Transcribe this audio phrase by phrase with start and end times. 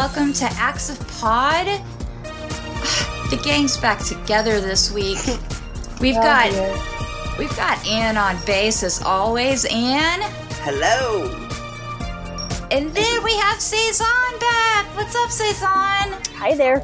[0.00, 1.66] Welcome to Acts of Pod.
[3.28, 5.18] The gang's back together this week.
[6.00, 6.48] We've got
[7.38, 10.20] we've got Ann on bass as always, Ann,
[10.62, 11.26] Hello.
[12.70, 14.86] and then we have Cezanne back.
[14.96, 16.18] What's up, Cezanne?
[16.36, 16.78] Hi there.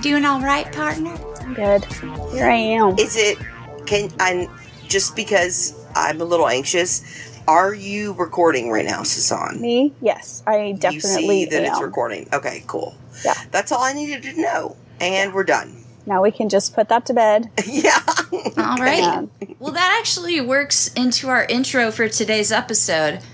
[0.00, 1.14] Doing all right, partner?
[1.42, 1.84] I'm good.
[2.32, 2.98] Here I am.
[2.98, 3.36] Is it?
[3.84, 4.48] Can I?
[4.88, 9.60] Just because I'm a little anxious, are you recording right now, Susan?
[9.60, 9.92] Me?
[10.00, 11.72] Yes, I definitely you see that am.
[11.72, 12.28] it's recording.
[12.32, 12.96] Okay, cool.
[13.24, 13.34] Yeah.
[13.50, 15.84] That's all I needed to know, and we're done.
[16.06, 17.50] Now we can just put that to bed.
[17.66, 17.98] yeah.
[18.32, 19.02] All right.
[19.02, 23.20] Um, Well, that actually works into our intro for today's episode.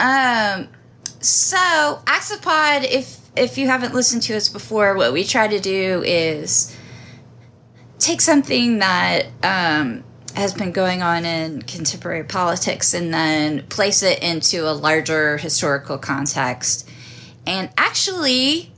[0.00, 0.68] Um,
[1.20, 1.56] so
[2.04, 6.76] Axopod, if if you haven't listened to us before, what we try to do is
[7.98, 10.04] take something that um,
[10.38, 15.98] has been going on in contemporary politics and then place it into a larger historical
[15.98, 16.88] context.
[17.46, 18.72] And actually,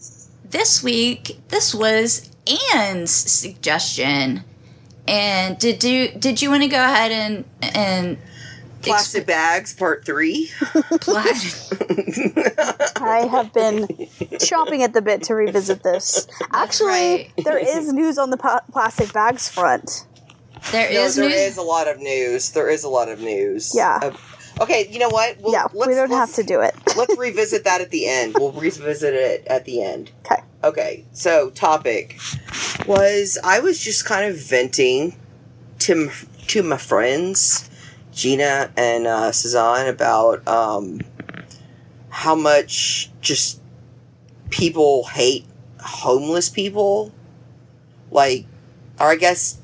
[0.44, 2.30] this week, this was
[2.74, 4.42] Anne's suggestion.
[5.06, 8.18] And did you did you want to go ahead and and
[8.82, 10.50] Plastic bags, part three.
[10.90, 11.26] explain?
[12.96, 13.86] I have been
[14.38, 16.26] chomping at the bit to revisit this.
[16.50, 17.32] Actually, right.
[17.44, 20.06] there is news on the pa- plastic bags front.
[20.72, 21.38] There no, is there news.
[21.40, 22.50] is a lot of news.
[22.50, 23.72] There is a lot of news.
[23.74, 23.98] Yeah.
[24.02, 24.12] Uh,
[24.62, 25.38] okay, you know what?
[25.40, 26.74] Well, yeah, we let's- don't have let's- to do it.
[26.96, 28.34] let's revisit that at the end.
[28.38, 30.10] We'll revisit it at the end.
[30.24, 30.42] Okay.
[30.62, 32.18] Okay, so topic
[32.86, 35.16] was I was just kind of venting
[35.80, 36.10] to
[36.48, 37.70] to my friends,
[38.12, 41.00] Gina and uh, Suzanne, about um,
[42.10, 43.60] how much just
[44.50, 45.46] people hate
[45.80, 47.10] homeless people,
[48.10, 48.44] like,
[49.00, 49.56] or I guess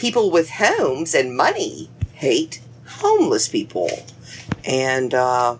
[0.00, 3.90] people with homes and money hate homeless people,
[4.64, 5.14] and.
[5.14, 5.56] uh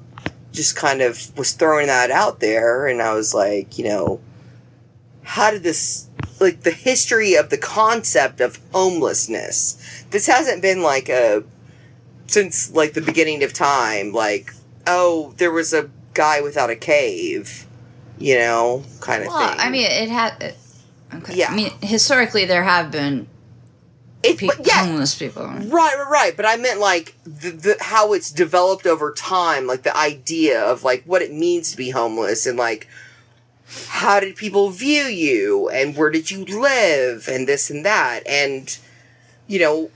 [0.52, 4.20] just kind of was throwing that out there and I was like, you know,
[5.22, 6.08] how did this
[6.40, 10.04] like the history of the concept of homelessness.
[10.10, 11.44] This hasn't been like a
[12.26, 14.52] since like the beginning of time like
[14.86, 17.66] oh, there was a guy without a cave,
[18.18, 19.60] you know, kind of well, thing.
[19.60, 20.54] I mean, it had.
[21.12, 21.36] Okay.
[21.36, 21.50] Yeah.
[21.50, 23.28] I mean, historically, there have been
[24.22, 25.46] it, yeah, homeless people.
[25.46, 26.36] Right, right, right.
[26.36, 30.84] But I meant like the, the how it's developed over time, like the idea of
[30.84, 32.88] like what it means to be homeless and like
[33.88, 38.78] how did people view you and where did you live and this and that and
[39.46, 39.90] you know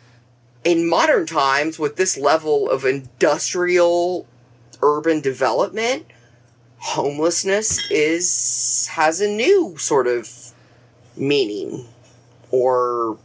[0.62, 4.26] in modern times with this level of industrial
[4.80, 6.06] urban development
[6.78, 10.52] homelessness is has a new sort of
[11.16, 11.84] meaning
[12.50, 13.18] or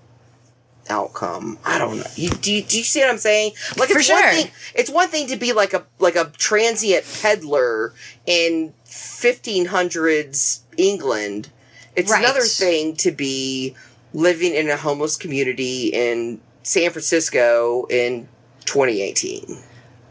[0.90, 1.58] outcome.
[1.66, 2.04] I don't know.
[2.16, 3.54] You, do, you, do you see what I'm saying?
[3.78, 4.16] Like For it's sure.
[4.22, 4.52] one thing.
[4.76, 7.94] It's one thing to be like a like a transient peddler
[8.26, 11.50] in 1500s England.
[11.96, 12.24] It's Right.
[12.24, 13.76] another thing to be
[14.14, 18.28] living in a homeless community in San Francisco in
[18.66, 19.58] 2018.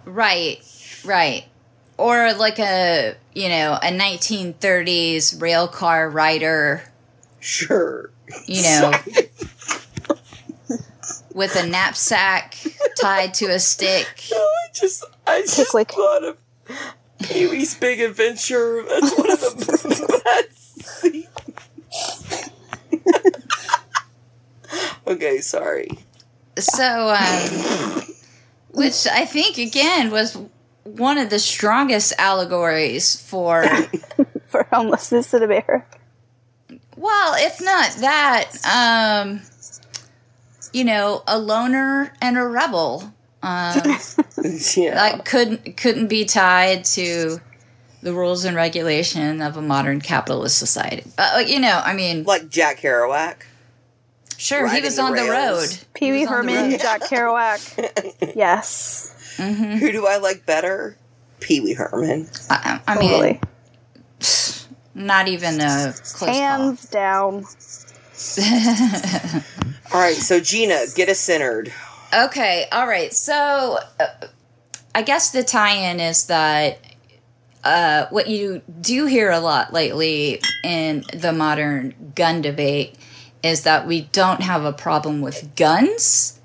[0.05, 0.59] Right,
[1.05, 1.45] right.
[1.97, 6.83] Or like a, you know, a 1930s rail car rider,
[7.41, 8.11] Sure.
[8.47, 8.93] you know,
[11.39, 12.57] with a knapsack
[13.01, 14.07] tied to a stick.
[14.31, 15.93] No, I just I just Pickwick.
[15.93, 16.37] thought of
[17.23, 18.85] Pee Wee's Big Adventure.
[18.87, 20.69] That's one of the best
[25.07, 25.89] okay, sorry.
[26.59, 28.05] So, um,
[28.71, 30.37] which I think again was
[30.85, 33.65] one of the strongest allegories for,
[34.49, 35.99] for homelessness in America.
[36.97, 39.41] well, if not that, um,
[40.79, 43.75] you know, a loner and a rebel Um,
[44.77, 44.95] yeah.
[44.95, 47.41] that couldn't couldn't be tied to
[48.03, 51.03] the rules and regulation of a modern capitalist society.
[51.19, 53.43] Uh, you know, I mean, like Jack Kerouac.
[54.37, 55.69] sure, he was the on the road.
[55.95, 56.81] Pee Wee was Herman, road.
[56.81, 58.35] Jack Kerouac.
[58.37, 60.97] yes, Who do I like better?
[61.41, 62.29] Pee Wee Herman.
[62.51, 63.33] I, I totally.
[63.33, 63.41] mean,
[64.95, 67.45] not even a close Hands down.
[69.93, 71.73] All right, so Gina, get us centered.
[72.15, 73.13] Okay, all right.
[73.13, 74.07] So, uh,
[74.95, 76.79] I guess the tie-in is that
[77.65, 82.97] uh, what you do hear a lot lately in the modern gun debate
[83.43, 86.39] is that we don't have a problem with guns.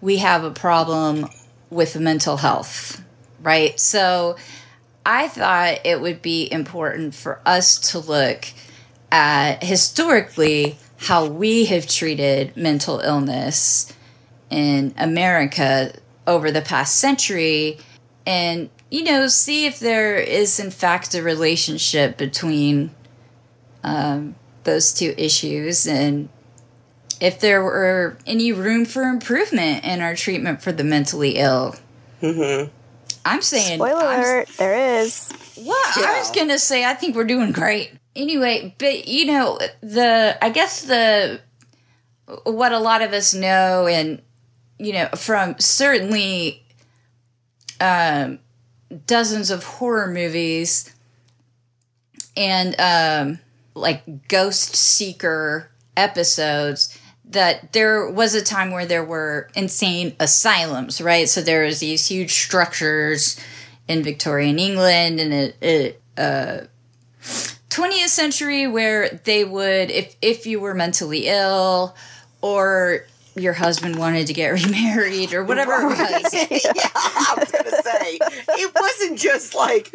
[0.00, 1.28] We have a problem
[1.70, 3.02] with mental health,
[3.42, 3.78] right?
[3.80, 4.36] So
[5.04, 8.46] I thought it would be important for us to look
[9.10, 13.92] at historically how we have treated mental illness
[14.50, 15.92] in America
[16.26, 17.78] over the past century
[18.26, 22.90] and you know see if there is in fact a relationship between
[23.84, 24.34] um,
[24.64, 26.28] those two issues and
[27.20, 31.74] if there were any room for improvement in our treatment for the mentally ill
[32.22, 32.70] Mm-hmm.
[33.26, 35.30] i'm saying Spoiler I'm, alert, there is.
[35.58, 37.92] well, I was gonna say I think we're doing great.
[38.16, 41.40] Anyway, but you know the I guess the
[42.44, 44.22] what a lot of us know and
[44.78, 46.64] you know from certainly
[47.80, 48.38] um,
[49.06, 50.92] dozens of horror movies
[52.36, 53.38] and um,
[53.74, 61.28] like ghost seeker episodes that there was a time where there were insane asylums right?
[61.28, 63.38] So there was these huge structures
[63.88, 66.66] in victorian england and it, it uh
[67.76, 71.94] 20th century where they would if if you were mentally ill
[72.40, 76.34] or your husband wanted to get remarried or whatever it was.
[76.50, 78.18] Yeah, I was gonna say
[78.62, 79.90] it wasn't just like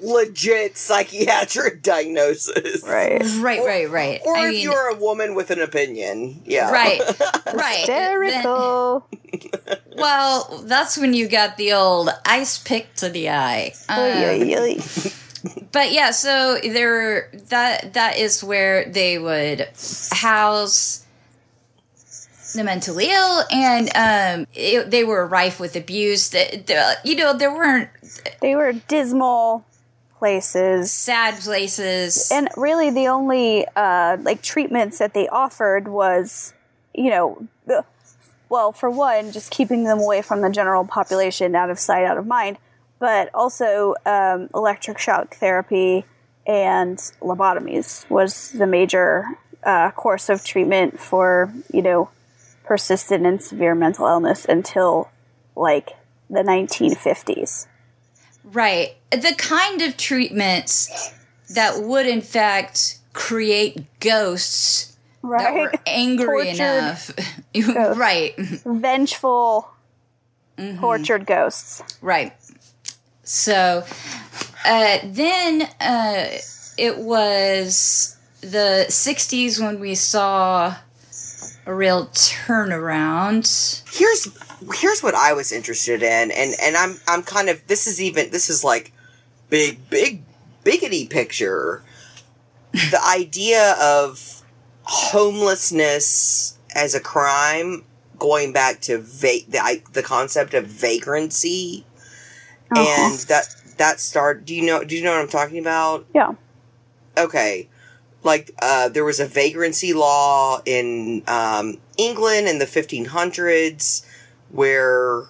[0.00, 3.20] legit psychiatric diagnosis, Right.
[3.40, 4.20] right right right.
[4.24, 7.00] Or I if mean, you're a woman with an opinion, yeah, right
[7.52, 7.84] right.
[7.86, 9.08] Then- Hysterical.
[9.96, 13.72] well that's when you got the old ice pick to the eye.
[13.88, 14.80] Um, Oy, oy, oy.
[15.72, 19.68] But yeah so there that that is where they would
[20.12, 21.04] house
[22.54, 26.28] the mentally ill and um it, they were rife with abuse.
[26.30, 27.90] That you know there weren't
[28.40, 29.64] They were dismal
[30.18, 30.92] places.
[30.92, 32.30] sad places.
[32.32, 36.54] And really the only uh, like treatments that they offered was
[36.94, 37.84] you know the,
[38.48, 42.18] well for one just keeping them away from the general population out of sight out
[42.18, 42.56] of mind
[42.98, 46.04] but also um, electric shock therapy
[46.46, 49.26] and lobotomies was the major
[49.62, 52.10] uh, course of treatment for you know
[52.64, 55.10] persistent and severe mental illness until
[55.56, 55.90] like
[56.30, 57.66] the 1950s
[58.44, 58.94] right.
[59.10, 61.12] The kind of treatments
[61.50, 65.54] that would in fact create ghosts that right.
[65.54, 67.10] were angry enough.
[67.96, 68.34] right.
[68.38, 69.70] Vengeful
[70.56, 70.80] Mm-hmm.
[70.80, 71.82] tortured ghosts.
[72.00, 72.32] Right.
[73.24, 73.84] So
[74.64, 76.26] uh, then uh,
[76.78, 80.76] it was the 60s when we saw
[81.66, 83.82] a real turnaround.
[83.90, 84.28] here's
[84.80, 88.30] here's what I was interested in, and and I'm I'm kind of this is even
[88.30, 88.92] this is like
[89.48, 90.22] big big
[90.64, 91.82] biggity picture.
[92.72, 94.42] the idea of
[94.82, 97.84] homelessness as a crime,
[98.18, 101.86] going back to va- the the concept of vagrancy,
[102.76, 104.44] and that that start.
[104.44, 104.84] Do you know?
[104.84, 106.06] Do you know what I'm talking about?
[106.14, 106.32] yeah
[107.16, 107.68] okay
[108.22, 114.04] like uh, there was a vagrancy law in um, england in the 1500s
[114.50, 115.24] where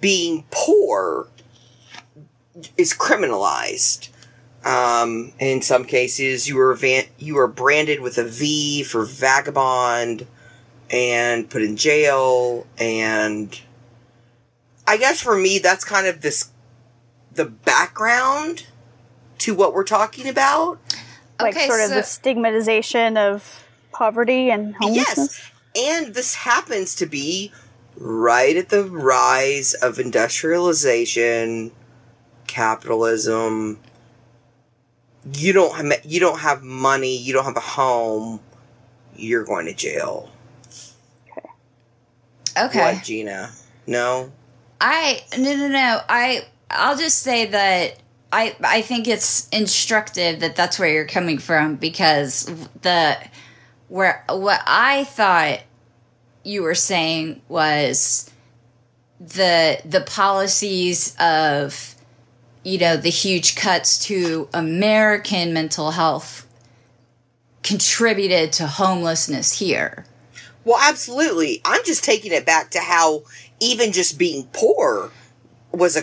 [0.00, 1.28] being poor
[2.76, 4.08] is criminalized
[4.64, 10.26] um, in some cases you were van- you were branded with a v for vagabond
[10.90, 13.60] and put in jail and
[14.92, 16.50] i guess for me that's kind of this
[17.34, 18.66] the background
[19.38, 20.78] to what we're talking about.
[21.40, 25.16] like Okay, sort of so- the stigmatization of poverty and homelessness.
[25.16, 25.50] Yes.
[25.74, 27.50] And this happens to be
[27.96, 31.72] right at the rise of industrialization,
[32.46, 33.78] capitalism.
[35.34, 38.40] You don't have, you don't have money, you don't have a home,
[39.16, 40.30] you're going to jail.
[42.58, 42.94] Okay.
[42.94, 43.50] What, Gina?
[43.86, 44.30] No?
[44.82, 46.00] I no no no.
[46.08, 47.98] I I'll just say that
[48.32, 52.46] I I think it's instructive that that's where you're coming from because
[52.82, 53.16] the
[53.88, 55.60] where what I thought
[56.42, 58.28] you were saying was
[59.20, 61.94] the the policies of
[62.64, 66.44] you know the huge cuts to American mental health
[67.62, 70.06] contributed to homelessness here.
[70.64, 71.60] Well, absolutely.
[71.64, 73.22] I'm just taking it back to how
[73.62, 75.10] even just being poor
[75.70, 76.02] was a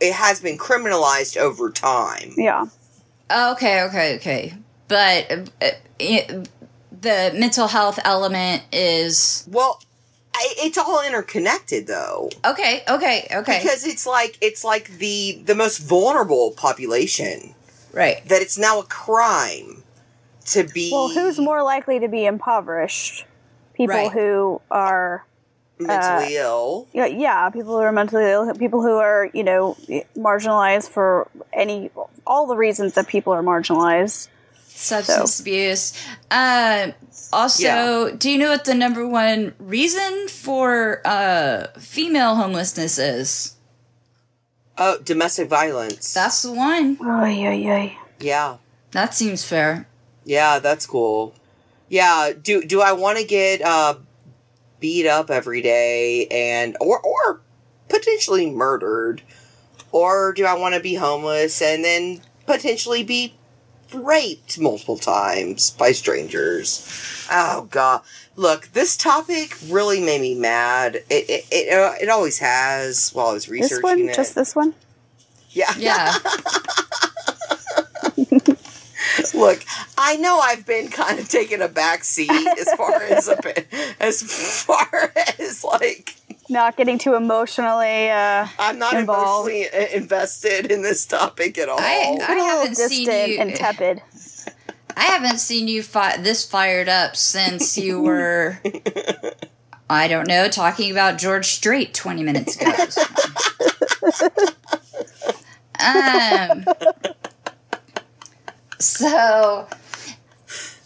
[0.00, 2.32] it has been criminalized over time.
[2.36, 2.66] Yeah.
[3.30, 4.54] Okay, okay, okay.
[4.88, 6.48] But uh, it,
[6.90, 9.82] the mental health element is Well,
[10.34, 12.30] I, it's all interconnected though.
[12.44, 13.60] okay, okay, okay.
[13.62, 17.54] Because it's like it's like the the most vulnerable population
[17.92, 18.26] right.
[18.28, 19.82] that it's now a crime
[20.46, 23.26] to be Well, who's more likely to be impoverished?
[23.74, 24.12] People Right.
[24.12, 25.24] who are
[25.80, 26.86] mentally ill.
[26.92, 29.76] yeah, yeah, people who are mentally ill, people who are, you know,
[30.16, 31.90] marginalized for any
[32.26, 34.28] all the reasons that people are marginalized.
[34.68, 35.92] Substance abuse.
[36.30, 36.92] Uh,
[37.32, 38.14] also, Yeah.
[38.16, 43.56] do you know what the number one reason for uh, female homelessness is?
[44.78, 46.14] Oh, domestic violence.
[46.14, 46.96] That's the one.
[47.04, 47.96] Ay, yeah, ay.
[48.20, 48.56] yeah.
[48.92, 49.86] That seems fair.
[50.24, 51.34] Yeah, that's cool.
[51.90, 53.96] Yeah, do do I want to get uh
[54.80, 57.40] beat up every day and or or
[57.88, 59.22] potentially murdered
[59.92, 63.34] or do I want to be homeless and then potentially be
[63.92, 67.26] raped multiple times by strangers?
[67.30, 68.02] Oh god.
[68.36, 70.96] Look, this topic really made me mad.
[71.10, 74.14] It it it, uh, it always has while I was researching This one, it.
[74.14, 74.74] just this one.
[75.50, 75.72] yeah.
[75.76, 76.14] Yeah.
[79.34, 79.64] Look,
[79.98, 83.66] I know I've been kind of taking a back seat as far as a bit,
[84.00, 84.22] as
[84.62, 86.16] far as like
[86.48, 88.10] Not getting too emotionally.
[88.10, 89.48] Uh, I'm not Involved.
[89.50, 91.78] emotionally invested in this topic at all.
[91.80, 94.02] I- a little haven't seen you- and tepid.
[94.96, 98.58] I haven't seen you fi- this fired up since you were,
[99.88, 102.72] I don't know, talking about George Strait 20 minutes ago.
[105.80, 106.64] um,
[108.80, 109.68] so,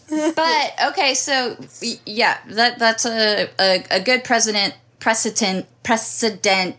[0.09, 1.57] but okay, so
[2.05, 6.77] yeah, that that's a, a, a good precedent precedent precedent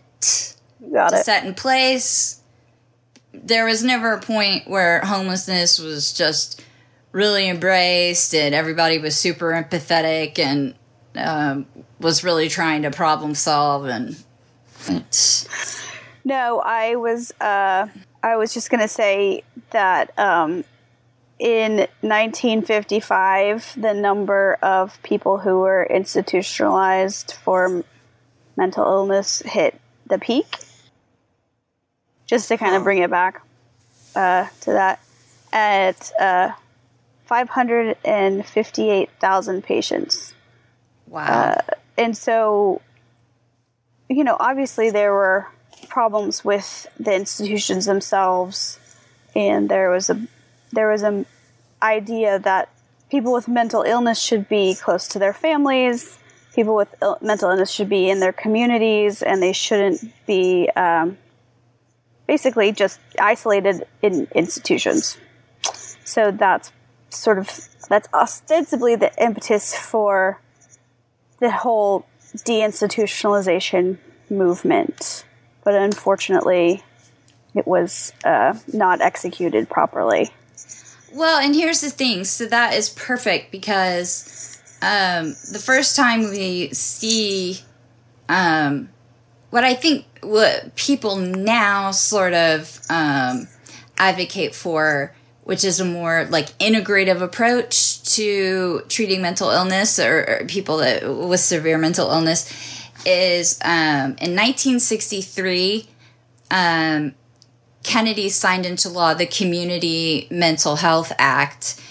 [0.91, 1.25] Got it.
[1.25, 2.41] set in place.
[3.33, 6.63] There was never a point where homelessness was just
[7.11, 10.75] really embraced and everybody was super empathetic and
[11.15, 11.65] um,
[11.99, 14.15] was really trying to problem solve and
[16.23, 17.33] No, I was.
[17.39, 17.87] Uh,
[18.23, 20.63] I was just gonna say that um,
[21.39, 27.83] in 1955, the number of people who were institutionalized for
[28.55, 30.57] mental illness hit the peak.
[32.25, 33.41] Just to kind of bring it back
[34.15, 34.99] uh, to that,
[35.53, 36.51] at uh,
[37.25, 40.33] 558,000 patients
[41.07, 41.61] wow.
[41.97, 42.81] and so
[44.09, 45.47] you know obviously there were
[45.89, 48.79] problems with the institutions themselves
[49.35, 50.27] and there was a
[50.71, 51.25] there was an
[51.81, 52.69] idea that
[53.09, 56.19] people with mental illness should be close to their families
[56.53, 61.17] people with Ill- mental illness should be in their communities and they shouldn't be um,
[62.27, 65.17] basically just isolated in institutions
[66.03, 66.71] so that's
[67.09, 67.47] sort of
[67.89, 70.41] that's ostensibly the impetus for
[71.39, 72.05] the whole
[72.37, 73.97] deinstitutionalization
[74.29, 75.25] movement,
[75.63, 76.83] but unfortunately,
[77.55, 80.31] it was uh, not executed properly.
[81.13, 82.23] Well, and here's the thing.
[82.25, 87.59] So that is perfect because um, the first time we see
[88.29, 88.89] um,
[89.49, 93.47] what I think what people now sort of um,
[93.97, 100.45] advocate for, which is a more like integrative approach to treating mental illness or, or
[100.47, 102.51] people that with severe mental illness,
[103.05, 105.87] is um, in 1963.
[106.49, 107.13] Um,
[107.87, 111.81] Kennedy signed into law the Community Mental Health Act.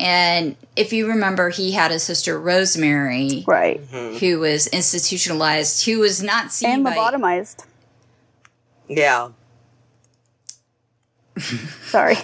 [0.00, 3.80] And if you remember, he had a sister, Rosemary, Right.
[3.92, 4.16] Mm-hmm.
[4.16, 6.96] who was institutionalized, who was not seen And by.
[6.96, 7.64] lobotomized.
[8.88, 9.28] yeah.
[11.86, 12.16] Sorry.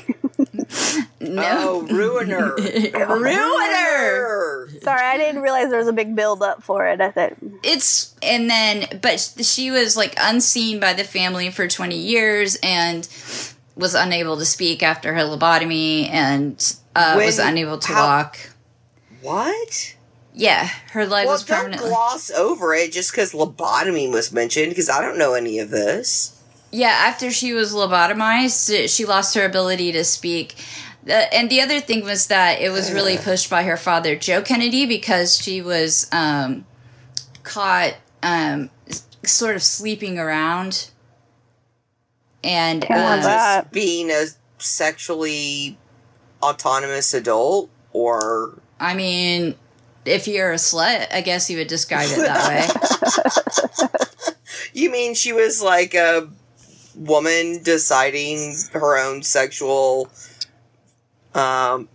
[1.20, 1.42] No.
[1.44, 2.54] Oh, ruiner.
[3.18, 4.68] Ruiner!
[4.82, 7.00] Sorry, I didn't realize there was a big build up for it.
[7.00, 11.96] I thought, It's, and then, but she was like unseen by the family for 20
[11.96, 13.06] years and
[13.76, 18.38] was unable to speak after her lobotomy and uh, When- was unable to how- walk.
[19.22, 19.94] what?
[20.32, 21.88] Yeah, her leg Well, was don't permanently.
[21.90, 26.39] gloss over it just because lobotomy was mentioned, because I don't know any of this.
[26.72, 30.54] Yeah, after she was lobotomized, she lost her ability to speak.
[31.02, 34.42] The, and the other thing was that it was really pushed by her father, Joe
[34.42, 36.66] Kennedy, because she was um,
[37.42, 38.70] caught um,
[39.24, 40.90] sort of sleeping around.
[42.44, 43.62] And Can't uh, that.
[43.64, 44.26] Just being a
[44.58, 45.76] sexually
[46.42, 49.56] autonomous adult, or I mean,
[50.04, 52.48] if you're a slut, I guess you would describe it that
[53.92, 54.28] way.
[54.72, 56.28] you mean she was like a
[57.00, 60.08] woman deciding her own sexual
[61.34, 61.88] um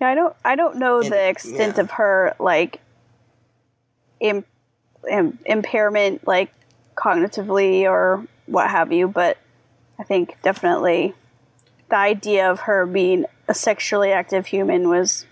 [0.00, 0.36] Yeah, I don't.
[0.44, 1.82] I don't know And- the extent yeah.
[1.82, 2.80] of her like
[4.20, 4.44] Im,
[5.10, 6.52] im, impairment, like
[6.94, 9.08] cognitively or what have you.
[9.08, 9.38] But
[9.98, 11.14] I think definitely
[11.88, 15.24] the idea of her being a sexually active human was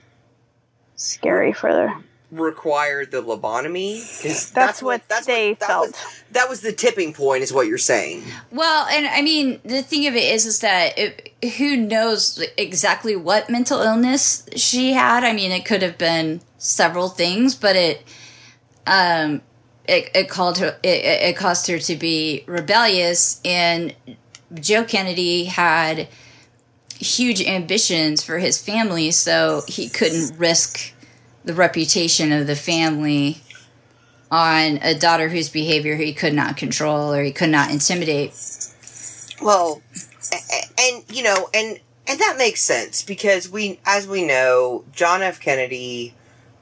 [0.96, 1.94] scary for her.
[2.34, 5.86] Required the lobotomy is That's what they that felt.
[5.92, 9.82] was, that was the tipping point is what you're saying Well, and I mean, the
[9.82, 15.24] thing of it is, is that it, who knows exactly what mental illness she had?
[15.24, 18.02] I mean, it could have been several things, but it,
[18.86, 19.42] um,
[19.86, 23.94] it, it called her, it, it it caused her to be rebellious, and
[24.54, 26.08] Joe Kennedy had
[26.98, 30.93] huge ambitions for his family, so he couldn't risk
[31.44, 33.38] the reputation of the family
[34.30, 38.32] on a daughter whose behavior he could not control or he could not intimidate.
[39.42, 39.82] well
[40.32, 44.84] a- a- and you know and and that makes sense because we as we know
[44.92, 46.14] john f kennedy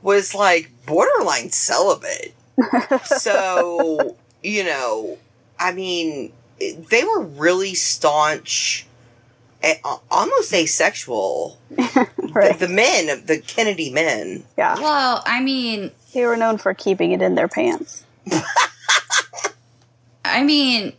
[0.02, 2.34] was like borderline celibate
[3.04, 5.16] so you know
[5.58, 6.32] i mean
[6.90, 8.91] they were really staunch a-
[10.10, 11.58] almost asexual
[12.32, 12.58] Right.
[12.58, 17.12] the, the men the kennedy men Yeah, Well, I mean, they were known for keeping
[17.12, 18.04] it in their pants.
[20.24, 20.92] I mean,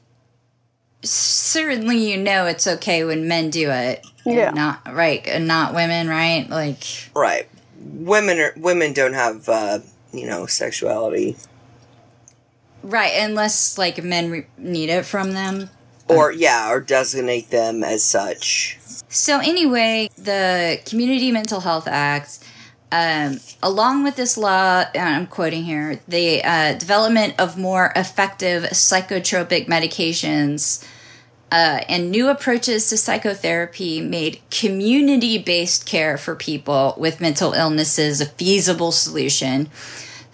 [1.02, 4.06] certainly you know it's okay when men do it.
[4.26, 4.52] and Yeah.
[4.52, 6.48] Not right, and not women, right?
[6.50, 6.84] Like,
[7.16, 7.48] Right.
[7.80, 9.80] Women are women don't have uh,
[10.14, 11.36] you know sexuality
[12.82, 15.70] right, unless like men re- need it from them.
[16.08, 18.78] Or yeah or designate them as such.
[19.10, 22.40] So anyway, the Community Mental Health Act,
[22.92, 28.64] um, along with this law, and I'm quoting here, the uh, development of more effective
[28.64, 30.84] psychotropic medications
[31.52, 38.26] uh, and new approaches to psychotherapy made community-based care for people with mental illnesses a
[38.26, 39.70] feasible solution.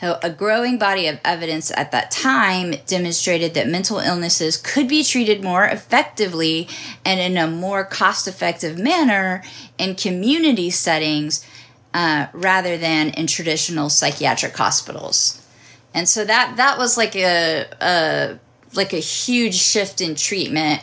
[0.02, 5.44] A growing body of evidence at that time demonstrated that mental illnesses could be treated
[5.44, 6.70] more effectively
[7.04, 9.44] and in a more cost effective manner
[9.78, 11.46] in community settings
[11.94, 15.46] uh, rather than in traditional psychiatric hospitals.
[15.94, 18.40] And so that that was like a, a
[18.74, 20.82] like a huge shift in treatment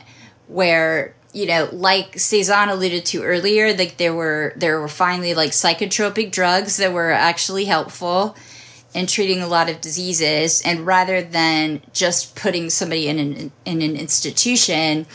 [0.49, 5.53] where you know like Cezanne alluded to earlier like there were there were finally like
[5.53, 8.37] psychotropic drugs that were actually helpful
[8.97, 13.83] in treating a lot of diseases and rather than just putting somebody in an in
[13.83, 15.07] an institution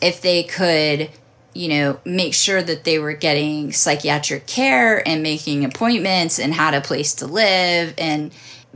[0.00, 1.10] if they could
[1.52, 6.72] you know make sure that they were getting psychiatric care and making appointments and had
[6.72, 8.32] a place to live and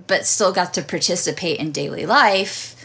[0.07, 2.77] but still got to participate in daily life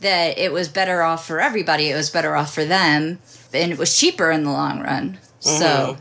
[0.00, 3.18] that it was better off for everybody it was better off for them
[3.52, 5.18] and it was cheaper in the long run.
[5.40, 5.96] So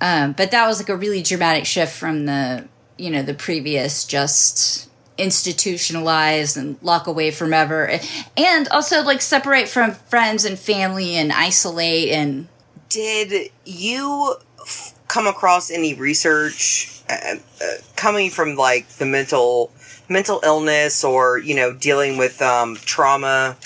[0.00, 2.66] um, but that was like a really dramatic shift from the
[3.02, 4.88] you know the previous just
[5.18, 7.98] institutionalized and lock away from ever
[8.36, 12.48] and also like separate from friends and family and isolate and
[12.88, 19.70] Did you f- come across any research uh, uh, coming from like the mental
[20.08, 23.56] mental illness or you know dealing with um, trauma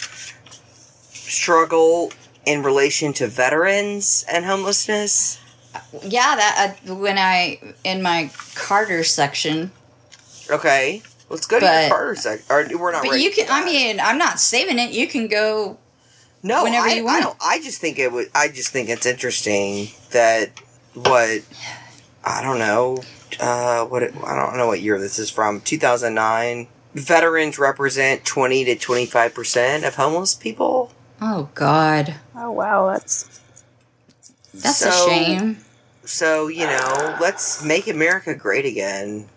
[1.12, 2.10] struggle
[2.44, 5.38] in relation to veterans and homelessness?
[6.02, 9.70] Yeah that uh, when i in my carter section
[10.48, 12.46] Okay, let's go to But- your Carter section.
[12.50, 13.04] Or we're not.
[13.04, 15.76] but you can i mean i'm not saving it you can go
[16.42, 17.22] no, whenever I, you I want.
[17.24, 17.36] don't.
[17.40, 18.30] I just think it would.
[18.32, 20.50] I just think it's interesting that
[20.94, 21.42] what
[22.22, 23.02] I don't know.
[23.40, 25.60] Uh, what it, I don't know what year this is from.
[25.62, 26.68] Two thousand nine.
[26.94, 30.92] Veterans represent twenty to twenty five percent of homeless people.
[31.20, 33.40] oh god Oh wow, that's
[34.54, 35.58] that's So- a shame
[36.06, 39.28] So you know, let's make America great again.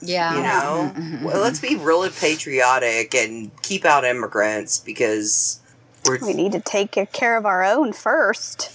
[0.00, 5.60] yeah You know, Mhm, mhm, well, let's be really patriotic and keep out immigrants because
[6.04, 8.70] we're we need to take care of our own first.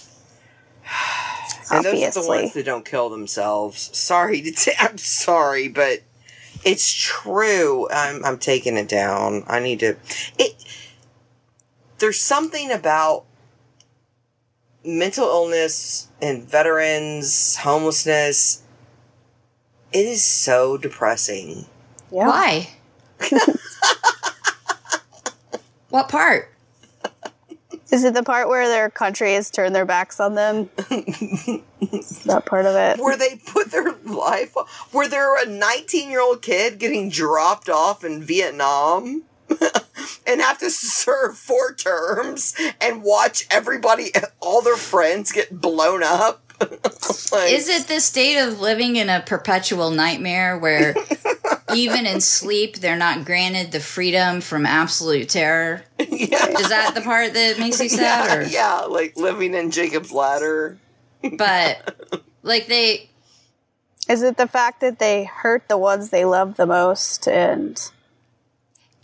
[1.70, 3.96] And those are the ones that don't kill themselves.
[3.96, 6.02] Sorry to t- I'm sorry, but
[6.62, 7.88] it's true.
[7.90, 9.44] I'm I'm taking it down.
[9.48, 9.96] I need to
[10.38, 10.54] it
[11.98, 13.24] there's something about
[14.84, 18.62] mental illness and veterans, homelessness.
[19.92, 21.66] It is so depressing.
[22.10, 22.26] Yeah.
[22.26, 22.68] why
[25.94, 26.50] What part?
[27.92, 30.68] Is it the part where their country has turned their backs on them?
[30.76, 32.98] that part of it.
[32.98, 34.56] Where they put their life,
[34.90, 39.22] where they're a 19 year old kid getting dropped off in Vietnam
[40.26, 46.40] and have to serve four terms and watch everybody, all their friends get blown up.
[47.32, 50.94] Like, Is it the state of living in a perpetual nightmare where
[51.74, 55.82] even in sleep they're not granted the freedom from absolute terror?
[55.98, 58.28] yeah, Is that the part that makes you sad?
[58.28, 58.42] yeah, Or?
[58.42, 60.78] yeah, like living in Jacob's ladder.
[61.36, 63.10] But like they
[64.08, 67.80] Is it the fact that they hurt the ones they love the most and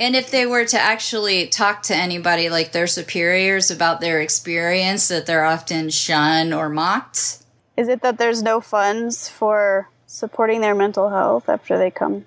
[0.00, 5.08] And if they were to actually talk to anybody like their superiors about their experience,
[5.08, 7.44] that they're often shunned or mocked.
[7.76, 12.24] is it that there's no funds for supporting their mental health after they come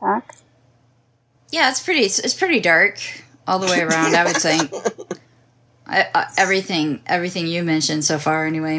[0.00, 0.36] back?
[1.50, 2.02] Yeah, it's pretty.
[2.02, 3.00] It's pretty dark
[3.48, 4.14] all the way around.
[4.14, 4.60] I would say
[5.88, 8.78] I, uh, everything, everything you mentioned so far, anyway.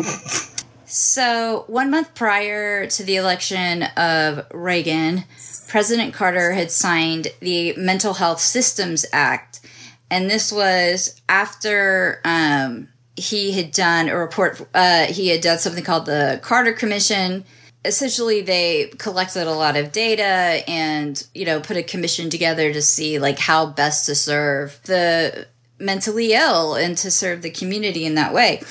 [0.86, 5.26] So one month prior to the election of Reagan,
[5.70, 9.62] President Carter had signed the Mental Health Systems Act,
[10.10, 14.68] and this was after um, he had done a report.
[14.74, 17.46] Uh, he had done something called the Carter Commission.
[17.86, 22.82] Essentially, they collected a lot of data and you know put a commission together to
[22.82, 28.16] see like how best to serve the mentally ill and to serve the community in
[28.16, 28.62] that way.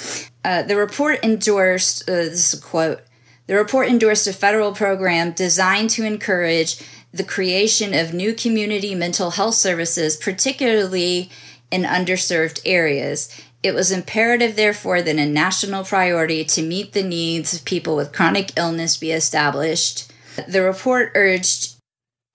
[0.44, 2.10] Uh, the report endorsed.
[2.10, 3.02] Uh, this is a quote.
[3.48, 6.80] The report endorsed a federal program designed to encourage
[7.12, 11.30] the creation of new community mental health services, particularly
[11.70, 13.34] in underserved areas.
[13.62, 18.12] It was imperative, therefore, that a national priority to meet the needs of people with
[18.12, 20.12] chronic illness be established.
[20.46, 21.74] The report urged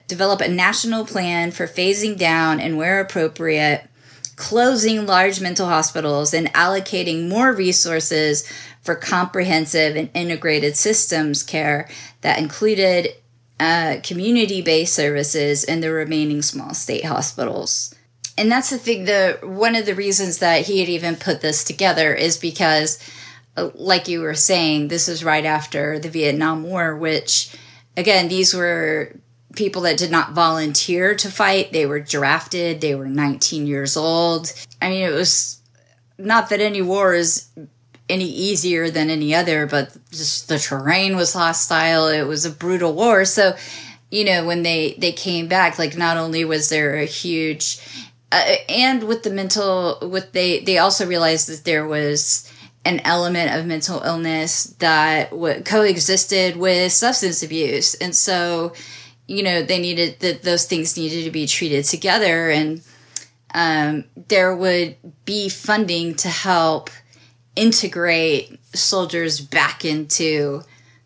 [0.08, 3.88] develop a national plan for phasing down and, where appropriate,
[4.36, 8.44] closing large mental hospitals and allocating more resources
[8.84, 11.88] for comprehensive and integrated systems care
[12.20, 13.14] that included
[13.58, 17.94] uh, community based services in the remaining small state hospitals.
[18.36, 21.64] And that's the thing, the one of the reasons that he had even put this
[21.64, 22.98] together is because,
[23.56, 27.56] uh, like you were saying, this is right after the Vietnam War, which,
[27.96, 29.14] again, these were
[29.54, 31.72] people that did not volunteer to fight.
[31.72, 32.80] They were drafted.
[32.80, 34.52] They were 19 years old.
[34.82, 35.60] I mean, it was
[36.18, 37.48] not that any war is
[38.08, 42.08] any easier than any other, but just the terrain was hostile.
[42.08, 43.24] It was a brutal war.
[43.24, 43.56] So,
[44.10, 47.78] you know, when they they came back, like not only was there a huge,
[48.30, 52.50] uh, and with the mental, with they they also realized that there was
[52.84, 58.74] an element of mental illness that w- coexisted with substance abuse, and so
[59.26, 62.82] you know they needed that those things needed to be treated together and
[63.54, 66.90] um, there would be funding to help
[67.56, 70.62] integrate soldiers back into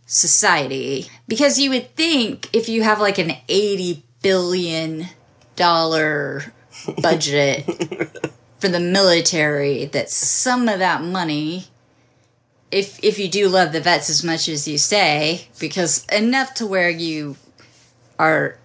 [0.07, 5.07] society because you would think if you have like an 80 billion
[5.57, 6.53] dollar
[7.03, 7.65] budget
[8.59, 11.65] for the military that some of that money
[12.71, 16.67] if if you do love the vets as much as you say because enough to
[16.67, 17.37] where you
[18.19, 18.59] are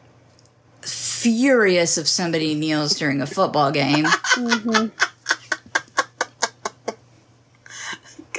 [0.86, 4.06] furious if somebody kneels during a football game.
[4.06, 5.13] Mm-hmm.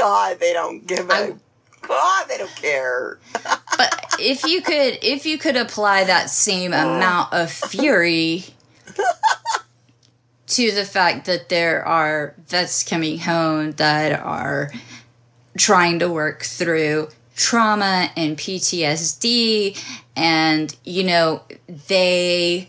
[0.05, 1.15] God, they don't give a.
[1.15, 1.35] I-
[1.81, 3.19] God, they don't care.
[3.43, 6.97] but if you could if you could apply that same oh.
[6.97, 8.45] amount of fury
[10.47, 14.71] to the fact that there are vets coming home that are
[15.57, 19.83] trying to work through trauma and PTSD
[20.17, 21.43] and you know
[21.89, 22.69] they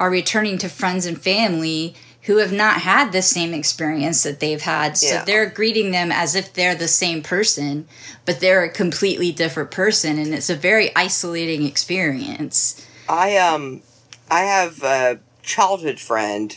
[0.00, 4.62] are returning to friends and family who have not had the same experience that they've
[4.62, 5.24] had so Yeah.
[5.24, 7.86] they're greeting them as if they're the same person
[8.24, 13.82] but they're a completely different person and it's a very isolating experience I um,
[14.30, 16.56] I have a childhood friend,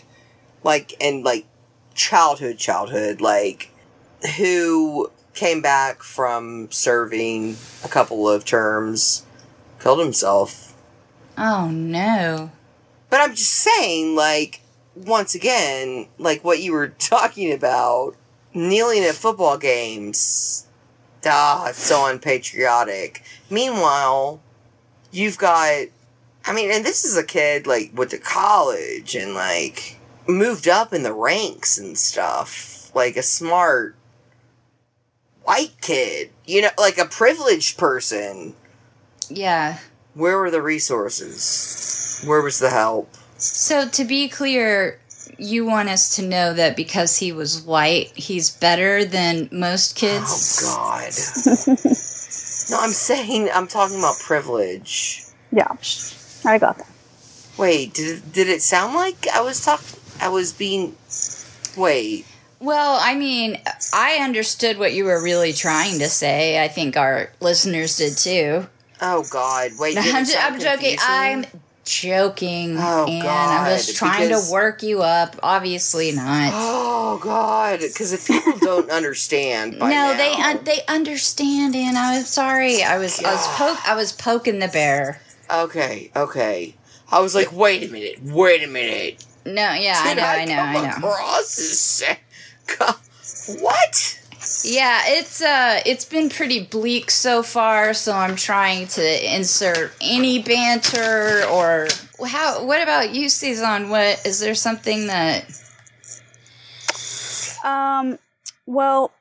[0.63, 1.45] like and like
[1.95, 3.71] childhood, childhood, like
[4.37, 9.25] who came back from serving a couple of terms,
[9.81, 10.73] killed himself.
[11.37, 12.51] oh no
[13.09, 14.61] But I'm just saying, like,
[14.95, 18.15] once again, like what you were talking about,
[18.53, 20.67] kneeling at football games.
[21.25, 23.23] Ah, it's so unpatriotic.
[23.49, 24.41] Meanwhile,
[25.11, 25.87] you've got,
[26.45, 30.93] I mean, and this is a kid, like, went to college and, like, moved up
[30.93, 32.91] in the ranks and stuff.
[32.93, 33.95] Like, a smart
[35.45, 38.55] white kid, you know, like a privileged person.
[39.29, 39.79] yeah
[40.13, 42.23] Where were the resources?
[42.25, 43.15] Where was the help?
[43.37, 44.99] So to be clear,
[45.37, 50.61] you want us to know that because he was white, he's better than most kids.
[50.63, 51.03] Oh God.
[52.71, 55.23] no, I'm saying I'm talking about privilege.
[55.51, 55.71] Yeah,
[56.45, 56.87] I got that.
[57.57, 59.99] Wait, did did it sound like I was talking?
[60.19, 60.95] I was being.
[61.77, 62.25] Wait.
[62.59, 63.59] Well, I mean,
[63.93, 66.63] I understood what you were really trying to say.
[66.63, 68.67] I think our listeners did too.
[69.01, 69.71] Oh God!
[69.77, 70.97] Wait, did it I'm, ju- sound I'm joking.
[71.01, 71.45] I'm
[71.85, 75.35] joking, Oh, and God, I'm just trying because- to work you up.
[75.41, 76.51] Obviously not.
[76.53, 77.79] Oh God!
[77.79, 82.83] Because if people don't understand, by no, now, they un- they understand, and I'm sorry.
[82.83, 85.21] I was I was poke I was poking the bear.
[85.51, 86.73] Okay, okay.
[87.11, 89.23] I was like, wait a minute, wait a minute.
[89.45, 91.07] No, yeah, I Did know, I know, come I know.
[91.09, 92.03] across?
[92.79, 92.95] God,
[93.61, 94.19] What?
[94.63, 100.41] Yeah, it's uh it's been pretty bleak so far, so I'm trying to insert any
[100.41, 101.87] banter or
[102.27, 103.89] how what about you, Cezanne?
[103.89, 105.45] What is there something that
[107.63, 108.19] Um,
[108.65, 109.11] well,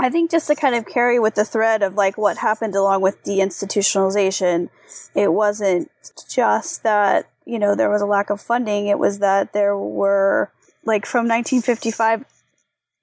[0.00, 3.02] I think just to kind of carry with the thread of like what happened along
[3.02, 4.70] with deinstitutionalization,
[5.14, 5.90] it wasn't
[6.30, 10.50] just that, you know, there was a lack of funding, it was that there were,
[10.84, 12.24] like, from 1955,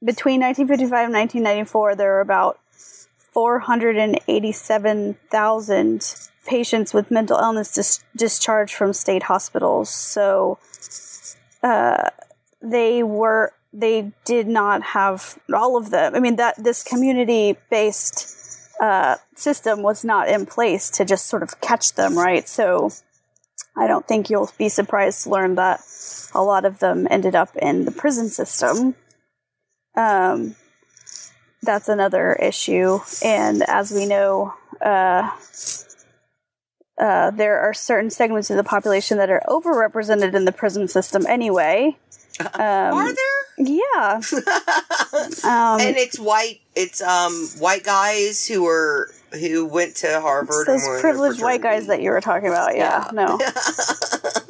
[0.05, 2.59] between 1955 and 1994, there were about
[3.33, 9.89] 487,000 patients with mental illness dis- discharged from state hospitals.
[9.89, 10.59] So,
[11.63, 12.11] uh,
[12.61, 16.15] they were they did not have all of them.
[16.15, 18.35] I mean that this community based
[18.79, 22.47] uh, system was not in place to just sort of catch them, right?
[22.47, 22.91] So
[23.77, 25.81] I don't think you'll be surprised to learn that
[26.33, 28.95] a lot of them ended up in the prison system.
[29.95, 30.55] Um,
[31.61, 35.31] that's another issue, and as we know, uh,
[36.97, 41.25] uh, there are certain segments of the population that are overrepresented in the prison system
[41.27, 41.97] anyway.
[42.37, 43.65] Um, Are there?
[43.65, 44.19] yeah.
[45.45, 46.59] Um, and it's white.
[46.75, 50.67] It's um white guys who are who went to Harvard.
[50.67, 52.75] it's those and were in a privileged white guys that you were talking about.
[52.75, 53.09] Yeah.
[53.13, 53.39] No.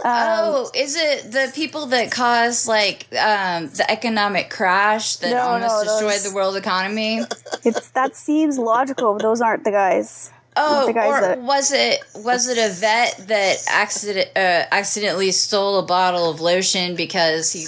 [0.06, 5.40] Um, Oh, is it the people that caused like um, the economic crash that No,
[5.42, 7.22] almost no, destroyed those- the world economy?
[7.64, 10.30] it's that seems logical, but those aren't the guys.
[10.56, 15.32] Oh, The guys or that- was it was it a vet that accident uh, accidentally
[15.32, 17.66] stole a bottle of lotion because he?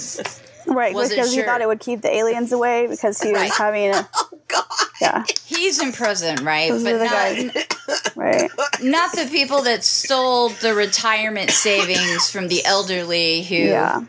[0.72, 3.90] Right, Wasn't because he thought it would keep the aliens away because he was having
[3.94, 4.62] a oh God.
[5.00, 6.70] Yeah, He's in prison, right?
[6.70, 8.50] Those but not right.
[8.82, 13.56] not the people that stole the retirement savings from the elderly who.
[13.56, 14.02] Yeah.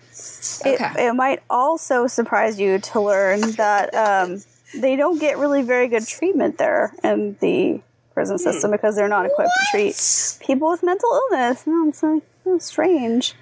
[0.66, 1.08] It, Okay.
[1.08, 4.42] it might also surprise you to learn that um,
[4.76, 7.82] they don't get really very good treatment there in the
[8.14, 8.44] prison Hmm.
[8.44, 11.66] system because they're not equipped to treat people with mental illness.
[11.66, 13.34] No, it's like it's strange.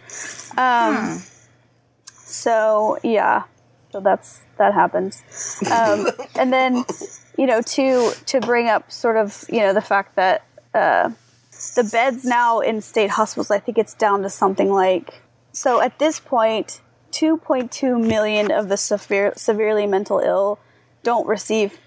[0.58, 1.18] Um, Hmm.
[2.14, 3.44] So yeah,
[3.92, 5.24] so that's that happens,
[5.72, 6.84] um, and then
[7.38, 11.10] you know to to bring up sort of you know the fact that uh,
[11.76, 15.22] the beds now in state hospitals, I think it's down to something like
[15.52, 16.82] so at this point,
[17.14, 20.60] 2.2 million of the severe, severely mental ill
[21.02, 21.80] don't receive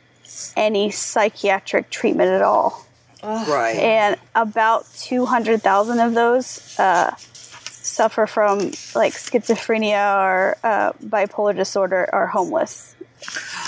[0.57, 2.87] any psychiatric treatment at all
[3.23, 3.77] right.
[3.77, 8.59] and about 200,000 of those uh, suffer from
[8.95, 12.95] like schizophrenia or uh, bipolar disorder or homeless.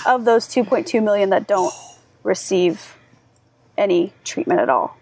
[0.06, 1.72] Of those 2.2 million that don't
[2.22, 2.96] receive
[3.76, 4.96] any treatment at all.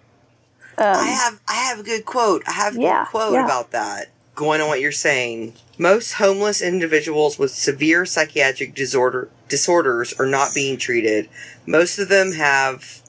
[0.79, 2.43] I have I have a good quote.
[2.47, 3.45] I have a Yeah, good quote yeah.
[3.45, 4.09] about that.
[4.35, 5.55] Going on what you're saying.
[5.79, 11.29] Most homeless individuals with severe psychiatric disorder disorders are not being treated.
[11.67, 13.03] Most of them have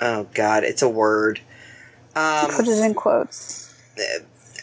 [0.00, 1.40] oh god, it's a word.
[2.14, 3.74] Um Put it in quotes.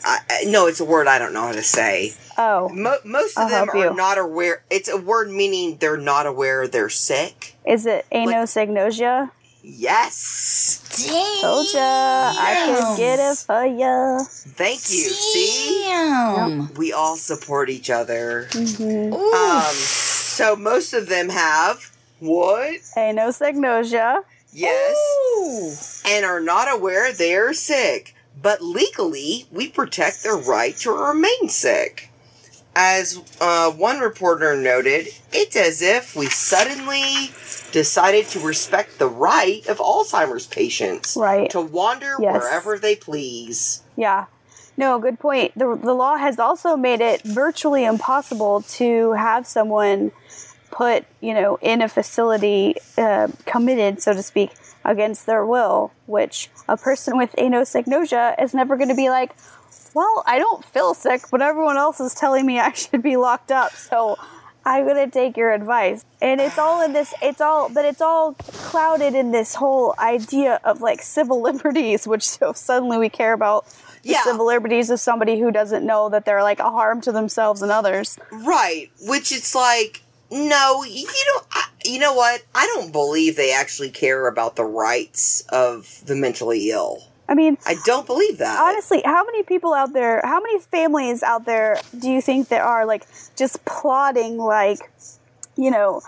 [0.04, 2.14] I, I, no, it's a word I don't know how to say.
[2.38, 3.94] Oh, Mo- most of I'll them are you.
[3.96, 4.64] not aware.
[4.70, 7.56] It's a word meaning they're not aware they're sick.
[7.66, 9.32] is it anosognosia?
[9.64, 10.82] Yes.
[11.08, 11.42] Damn.
[11.42, 14.20] Told ya, I could get it for ya.
[14.24, 15.10] Thank you.
[15.10, 15.84] See?
[15.86, 16.74] Damn.
[16.76, 18.48] We all support each other.
[18.52, 19.14] Mhm.
[19.14, 22.76] Um, so most of them have what?
[22.96, 24.24] Anosognosia.
[24.54, 24.98] Yes,
[25.38, 25.72] Ooh.
[26.10, 28.16] and are not aware they're sick.
[28.42, 32.10] But legally, we protect their right to remain sick.
[32.76, 37.32] As uh, one reporter noted, it's as if we suddenly
[37.72, 41.50] decided to respect the right of Alzheimer's patients Right.
[41.50, 42.34] to wander Yes.
[42.34, 43.82] wherever they please.
[43.96, 44.26] Yeah.
[44.78, 45.54] No, good point.
[45.58, 50.12] The, the law has also made it virtually impossible to have someone
[50.70, 54.52] put, you know, in a facility uh, committed, so to speak,
[54.88, 59.36] against their will, which a person with anosognosia is never going to be like,
[59.94, 63.52] well, I don't feel sick, but everyone else is telling me I should be locked
[63.52, 63.74] up.
[63.76, 64.18] So
[64.66, 66.04] I'm going to take your advice.
[66.22, 70.60] And it's all in this, it's all, but it's all clouded in this whole idea
[70.64, 73.66] of like civil liberties, which so suddenly we care about
[74.04, 74.24] the Yeah.
[74.24, 77.72] civil liberties of somebody who doesn't know that they're like a harm to themselves and
[77.72, 78.18] others.
[78.32, 81.46] Right, which it's like, no, you don't.
[81.54, 82.44] I, you know what?
[82.54, 87.02] I don't believe they actually care about the rights of the mentally ill.
[87.30, 88.60] I mean, I don't believe that.
[88.60, 92.64] honestly, how many people out there, how many families out there do you think there
[92.64, 94.80] are like just plotting like,
[95.58, 96.02] you know,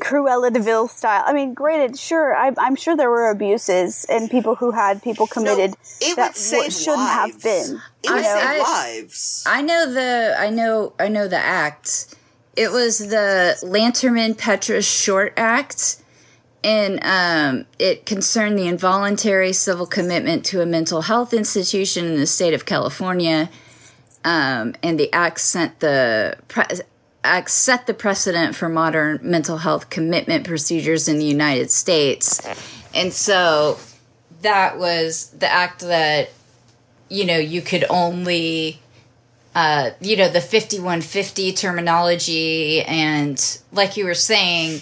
[0.00, 1.22] Cruella de Vil style?
[1.24, 5.28] I mean, granted, sure, I, I'm sure there were abuses and people who had people
[5.28, 7.80] committed it that would save shouldn't have been.
[8.02, 9.44] It would I- save I- lives.
[9.46, 12.16] I know the I know I know the act.
[12.56, 15.96] It was the Lanterman Petris Short Act,
[16.62, 22.26] and um, it concerned the involuntary civil commitment to a mental health institution in the
[22.26, 23.50] state of California.
[24.24, 26.64] Um, and the act sent the pre-
[27.24, 32.40] act set the precedent for modern mental health commitment procedures in the United States,
[32.94, 33.78] and so
[34.40, 36.30] that was the act that
[37.10, 38.80] you know you could only
[39.54, 44.80] uh, you know the 5150 terminology and like you were saying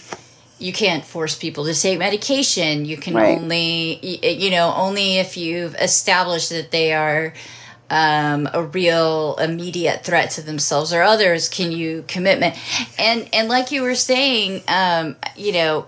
[0.59, 3.37] you can't force people to take medication you can Right.
[3.39, 3.99] only
[4.41, 7.33] you know only if you've established that they are
[7.91, 12.55] um, a real immediate threat to themselves or others can you commitment
[12.99, 15.87] and and like you were saying um, you know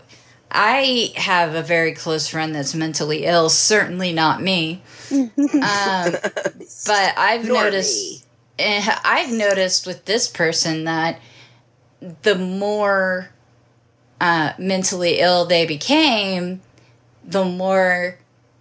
[0.50, 7.46] i have a very close friend that's mentally ill certainly not me um, but i've
[7.46, 8.20] Nor noticed me.
[8.58, 11.20] Eh, I've noticed with this person that
[12.22, 13.30] the more
[14.20, 16.60] uh, mentally ill they became,
[17.24, 18.18] the more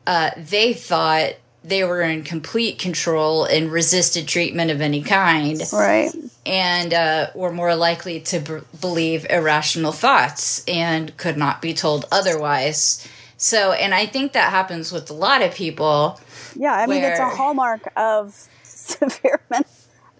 [0.08, 6.12] uh, they thought they were in complete control and resisted treatment of any kind, Right.
[6.45, 12.06] and uh, were more likely to b- believe irrational thoughts and could not be told
[12.12, 13.08] otherwise.
[13.38, 16.19] So, and I think that happens with a lot of people.
[16.56, 19.63] Yeah, I mean, it's a hallmark of severe men-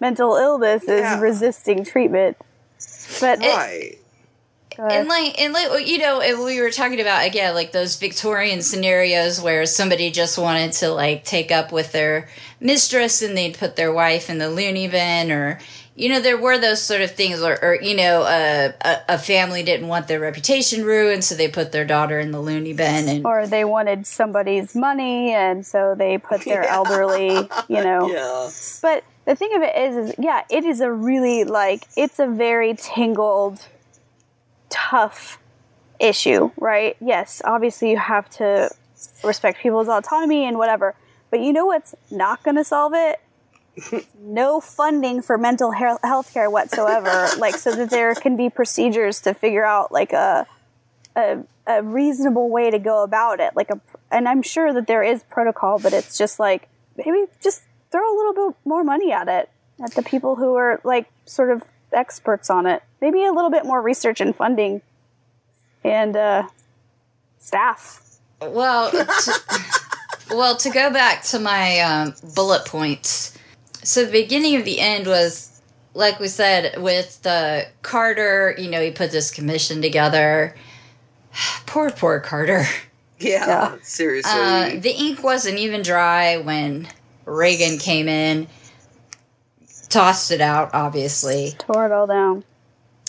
[0.00, 1.20] mental illness is Yeah.
[1.20, 2.36] resisting treatment.
[3.20, 3.96] But right.
[4.76, 7.96] go and like and like you know and we were talking about again like those
[7.96, 12.28] victorian scenarios where somebody just wanted to like take up with their
[12.60, 15.60] mistress and they'd put their wife in the loony bin or
[15.94, 19.18] you know there were those sort of things or, or you know uh, a, a
[19.18, 23.08] family didn't want their reputation ruined so they put their daughter in the loony bin
[23.08, 28.10] and or they wanted somebody's money, and so they put their elderly, you know.
[28.10, 28.50] Yeah.
[28.82, 32.26] But the thing of it is, is yeah, it is a really like it's a
[32.26, 33.66] very tangled,
[34.68, 35.38] tough
[35.98, 36.96] issue, right?
[37.00, 38.70] Yes, obviously you have to
[39.22, 40.94] respect people's autonomy and whatever.
[41.30, 43.20] But you know what's not going to solve it?
[44.20, 49.34] no funding for mental health care whatsoever, like so that there can be procedures to
[49.34, 50.46] figure out like a,
[51.16, 53.56] a a reasonable way to go about it.
[53.56, 57.62] Like a, and I'm sure that there is protocol, but it's just like maybe just
[57.94, 59.48] throw a little bit more money at it
[59.80, 62.82] at the people who are like sort of experts on it.
[63.00, 64.82] Maybe a little bit more research and funding,
[65.84, 66.48] and uh,
[67.38, 68.18] staff.
[68.40, 69.40] Well, to,
[70.30, 73.38] well, to go back to my um, bullet points.
[73.84, 75.60] So the beginning of the end was,
[75.92, 78.56] like we said, with the Carter.
[78.58, 80.56] You know, he put this commission together.
[81.66, 82.64] poor, poor Carter.
[83.20, 83.46] Yeah.
[83.46, 83.76] Yeah.
[83.82, 84.32] Seriously.
[84.32, 86.88] Uh, the ink wasn't even dry when
[87.24, 88.48] Reagan came in.
[89.88, 91.54] Tossed it out, obviously.
[91.58, 92.44] Tore it all down.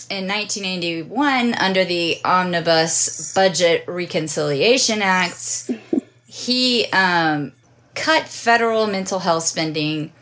[0.08, 5.70] in 1981 under the Omnibus Budget Reconciliation Act,
[6.26, 7.52] he um,
[7.94, 10.12] cut federal mental health spending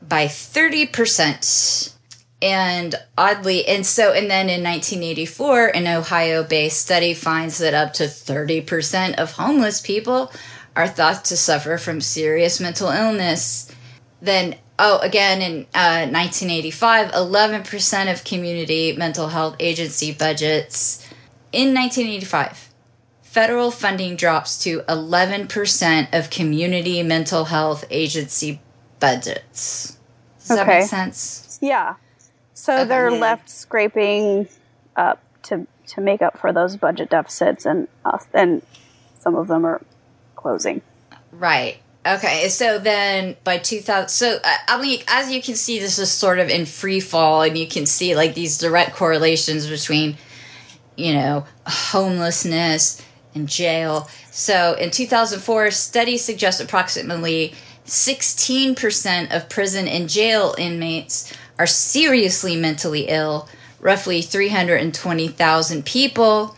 [0.00, 1.92] by 30%.
[2.40, 7.92] And oddly, and so, and then in 1984, an Ohio based study finds that up
[7.94, 10.32] to 30% of homeless people
[10.74, 13.70] are thought to suffer from serious mental illness.
[14.20, 21.06] Then, oh, again in uh, 1985, 11% of community mental health agency budgets.
[21.52, 22.70] In 1985,
[23.22, 28.60] federal funding drops to 11% of community mental health agency
[29.00, 29.98] budgets.
[30.38, 31.58] Does that make sense?
[31.60, 31.94] Yeah.
[32.54, 34.48] So they're left scraping
[34.96, 38.62] up to to make up for those budget deficits, and uh, and
[39.18, 39.80] some of them are
[40.42, 40.82] closing.
[41.30, 41.78] Right.
[42.04, 42.48] Okay.
[42.48, 46.38] So then by 2000, so uh, I mean, as you can see, this is sort
[46.38, 50.16] of in free fall, and you can see like these direct correlations between,
[50.96, 53.00] you know, homelessness
[53.34, 54.08] and jail.
[54.30, 57.54] So in 2004, studies suggest approximately
[57.86, 63.48] 16% of prison and jail inmates are seriously mentally ill,
[63.80, 66.56] roughly 320,000 people.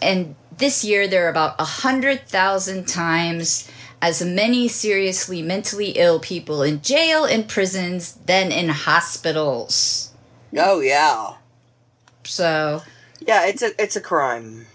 [0.00, 3.68] And this year, there are about 100,000 times
[4.00, 10.12] as many seriously mentally ill people in jail and prisons than in hospitals.
[10.56, 11.34] Oh yeah,
[12.24, 12.82] So,
[13.20, 13.46] yeah.
[13.46, 14.66] It's a it's a crime.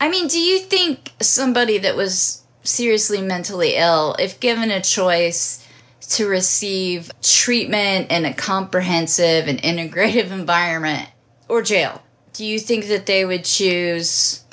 [0.00, 5.66] I mean, do you think somebody that was seriously mentally ill, if given a choice
[6.10, 11.08] to receive treatment in a comprehensive and integrative environment
[11.48, 12.02] or jail,
[12.32, 14.44] do you think that they would choose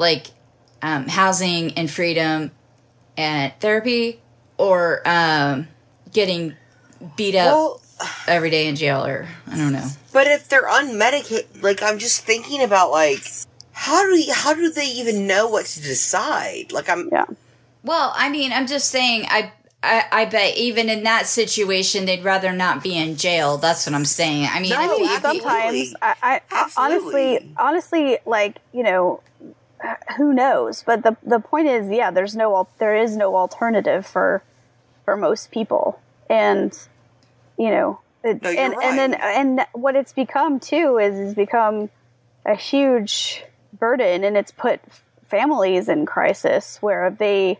[0.00, 0.28] like
[0.82, 2.50] um, housing and freedom
[3.16, 4.18] and therapy
[4.56, 5.68] or um,
[6.12, 6.54] getting
[7.16, 7.80] beat up Well,
[8.26, 9.86] every day in jail or I don't know?
[10.12, 13.22] but if they're unmedicated, like I'm just thinking about like
[13.72, 16.72] how do you, how do they even know what to decide?
[16.72, 17.26] Like I'm Yeah.
[17.84, 22.22] Well, I mean, I'm just saying, I, I, I bet even in that situation, they'd
[22.22, 23.56] rather not be in jail.
[23.56, 24.46] That's what I'm saying.
[24.52, 25.84] I mean, No, I if mean, you- absolutely.
[25.86, 29.22] sometimes I, I honestly, honestly, like you know,
[29.82, 30.82] Uh, who knows?
[30.82, 34.42] But the the point is, yeah, there's no there is no alternative for
[35.04, 36.76] for most people, and
[37.58, 41.90] you know, it, No, and and then and what it's become too is is become
[42.44, 43.44] a huge
[43.78, 44.80] burden, and it's put
[45.24, 47.58] families in crisis where they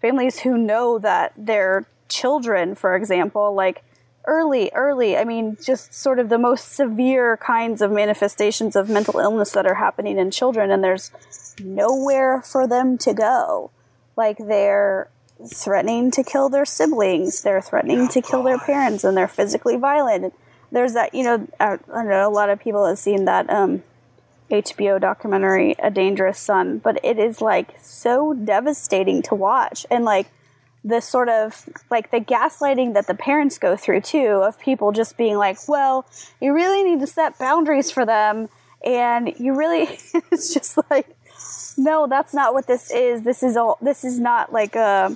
[0.00, 3.84] families who know that their children, for example, like
[4.26, 9.18] early, early, I mean, just sort of the most severe kinds of manifestations of mental
[9.18, 11.10] illness that are happening in children, and there's
[11.62, 13.70] nowhere for them to go.
[14.16, 15.08] Like they're
[15.46, 20.34] threatening to kill their siblings, they're threatening to kill their parents, and they're physically violent.
[20.72, 23.82] There's that, you know, I, I know a lot of people have seen that um,
[24.50, 29.86] HBO documentary, A Dangerous Son, but it is like so devastating to watch.
[29.90, 30.28] And like
[30.84, 35.16] the sort of like the gaslighting that the parents go through too of people just
[35.18, 36.06] being like, well,
[36.40, 38.48] you really need to set boundaries for them.
[38.84, 39.82] And you really,
[40.32, 41.06] it's just like,
[41.76, 43.22] no, that's not what this is.
[43.22, 45.14] This is all, this is not like a,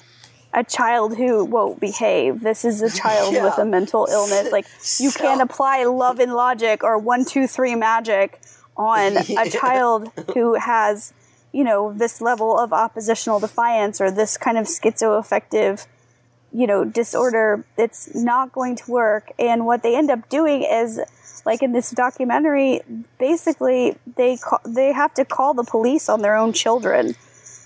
[0.52, 2.40] a child who won't behave.
[2.40, 3.44] This is a child Yeah.
[3.44, 4.52] with a mental illness.
[4.52, 4.66] Like
[5.00, 8.38] you So- can't apply love and logic or one, two, three magic
[8.76, 11.14] on a child who has,
[11.54, 15.86] you know, this level of oppositional defiance or this kind of schizoaffective,
[16.52, 17.64] you know, disorder.
[17.78, 19.30] It's not going to work.
[19.38, 21.00] And what they end up doing is,
[21.46, 22.80] like in this documentary,
[23.20, 27.14] basically they call, they have to call the police on their own children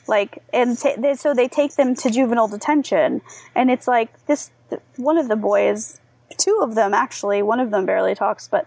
[0.07, 3.21] like and ta they, so they take them to juvenile detention
[3.55, 4.51] and it's like this
[4.97, 6.01] one of the boys
[6.39, 8.65] two of them actually one of them barely talks but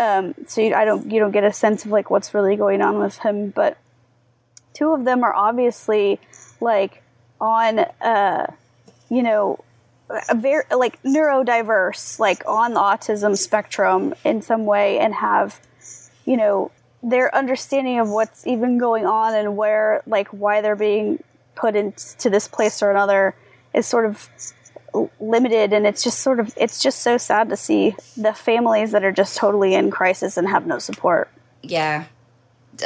[0.00, 2.80] um, so you, i don't you don't get a sense of like what's really going
[2.80, 3.76] on with him but
[4.78, 6.20] two of them are obviously
[6.60, 7.02] like
[7.40, 8.46] on uh
[9.10, 9.62] you know
[10.30, 15.60] a very like neurodiverse like on the autism spectrum in some way and have
[16.24, 16.70] you know
[17.02, 21.22] their understanding of what's even going on and where like why they're being
[21.54, 23.34] put into this place or another
[23.74, 24.28] is sort of
[25.20, 29.04] limited and it's just sort of it's just so sad to see the families that
[29.04, 31.28] are just totally in crisis and have no support
[31.62, 32.04] Yeah.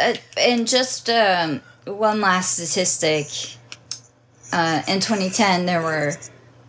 [0.01, 3.27] Uh, and just um, one last statistic.
[4.53, 6.13] Uh, in 2010, there were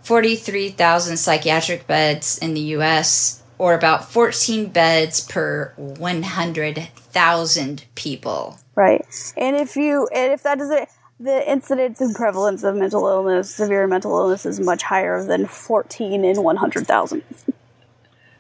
[0.04, 8.58] 43,000 psychiatric beds in the U.S., or about 14 beds per 100,000 people.
[8.76, 9.06] right
[9.38, 10.90] and if you and if that doesn't
[11.20, 16.26] the incidence and prevalence of mental illness severe mental illness is much higher than 14
[16.26, 17.24] in 100000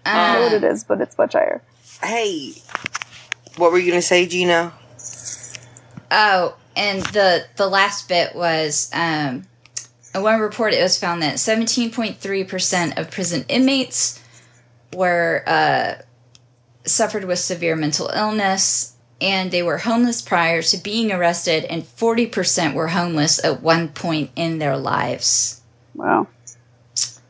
[0.05, 1.61] i don't know what it is but it's much higher
[2.03, 2.53] hey,
[3.57, 4.74] what were you gonna say, Gina?
[6.11, 9.47] Oh, and the the last bit was um,
[10.13, 14.21] in one report it was found that 17.3% of prison inmates
[14.93, 15.95] were uh,
[16.86, 22.74] suffered with severe mental illness and they were homeless prior to being arrested and 40%
[22.74, 25.61] were homeless at one point in their lives.
[25.95, 26.28] wow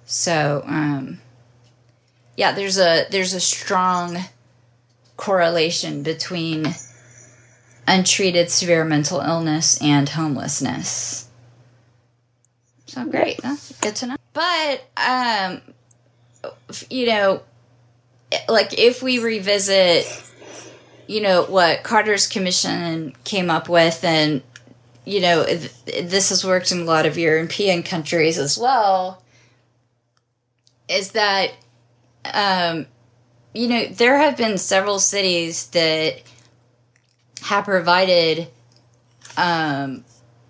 [0.05, 1.21] So, um,
[2.37, 4.17] yeah, there's a there's a strong
[5.17, 6.67] correlation between
[7.87, 11.27] untreated severe mental illness and homelessness.
[12.85, 14.15] So great, that's good to know.
[14.33, 15.61] But um,
[16.89, 17.41] you know,
[18.47, 20.05] like if we revisit,
[21.07, 24.43] you know, what Carter's commission came up with, and
[25.05, 29.23] you know, th- this has worked in a lot of European countries as well
[30.87, 31.51] is that
[32.33, 32.85] um,
[33.53, 36.21] you know there have been several cities that
[37.43, 38.47] have provided
[39.37, 40.03] um,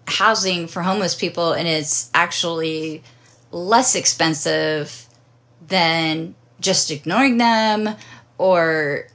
[0.07, 3.03] housing for homeless people and it's actually
[3.51, 5.07] less expensive
[5.67, 7.95] than just ignoring them
[8.37, 9.07] or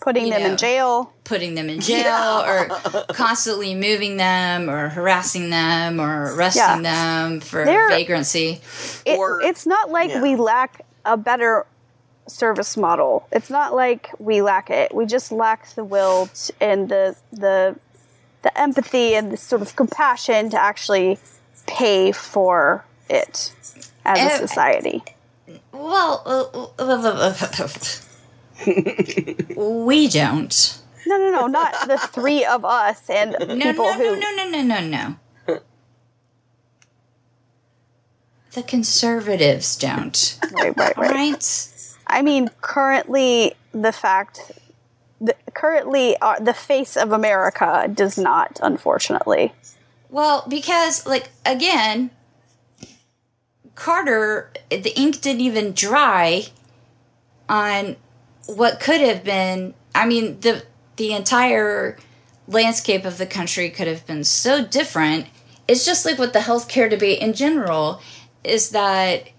[0.00, 0.50] Putting them know.
[0.52, 1.12] in jail.
[1.24, 2.68] putting them in jail or
[3.12, 8.60] constantly moving them or harassing them or arresting them for They're- vagrancy.
[9.04, 10.22] It, Or- it's not like yeah.
[10.22, 11.66] we lack a better
[12.30, 13.26] service model.
[13.32, 14.94] It's not like we lack it.
[14.94, 17.76] We just lack the will t- and the the
[18.42, 21.18] the empathy and the sort of compassion to actually
[21.66, 23.52] pay for it
[24.04, 25.02] as a society.
[25.72, 26.44] Well, uh,
[26.78, 27.68] uh, uh, uh,
[29.84, 30.78] we don't.
[31.06, 34.16] No, no, no, not the three of us and No, people no, who.
[34.20, 35.16] no, no, no, no, no,
[35.46, 35.60] no.
[38.52, 40.38] The conservatives don't.
[40.52, 41.10] Right, right, right.
[41.12, 41.69] Right?
[42.10, 44.52] I mean, currently the fact,
[45.20, 49.52] the, currently uh, the face of America does not, unfortunately.
[50.10, 52.10] Well, because, like, again,
[53.76, 56.46] Carter, the ink didn't even dry
[57.48, 57.96] on
[58.46, 59.74] what could have been.
[59.94, 60.64] I mean, the
[60.96, 61.96] the entire
[62.46, 65.26] landscape of the country could have been so different.
[65.66, 68.02] It's just like with the healthcare debate in general,
[68.42, 69.30] is that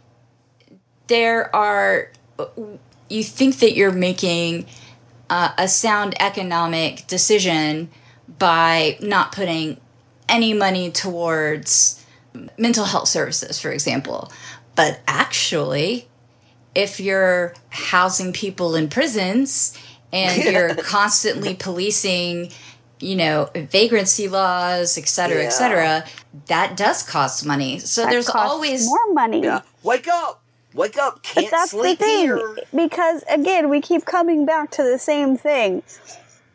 [1.07, 2.11] there are
[3.09, 4.65] you think that you're making
[5.29, 7.89] uh, a sound economic decision
[8.39, 9.79] by not putting
[10.29, 12.03] any money towards
[12.57, 14.31] mental health services, for example.
[14.75, 16.07] But actually,
[16.73, 19.77] if you're housing people in prisons
[20.13, 22.51] and you're constantly policing,
[22.99, 25.47] you know, vagrancy laws, et cetera, Yeah.
[25.47, 26.05] et cetera,
[26.47, 27.79] that does cost money.
[27.79, 29.43] So That there's costs always more money.
[29.43, 29.61] Yeah.
[29.83, 30.41] Wake up!
[30.74, 31.22] Wake up!
[31.24, 32.19] Can't But that's the thing.
[32.19, 32.57] here.
[32.74, 35.84] Because again, we keep coming back to the same thing.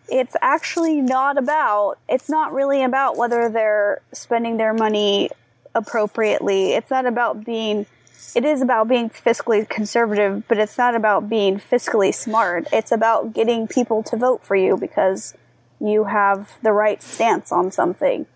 [0.09, 5.31] It's actually not about, it's not really about whether they're spending their money
[5.75, 6.73] appropriately.
[6.75, 7.87] It's not about being,
[8.35, 12.69] it is about being fiscally conservative, but it's not about being fiscally smart.
[12.73, 15.35] It's about getting people to vote for you because
[15.81, 18.27] you have the right stance on something.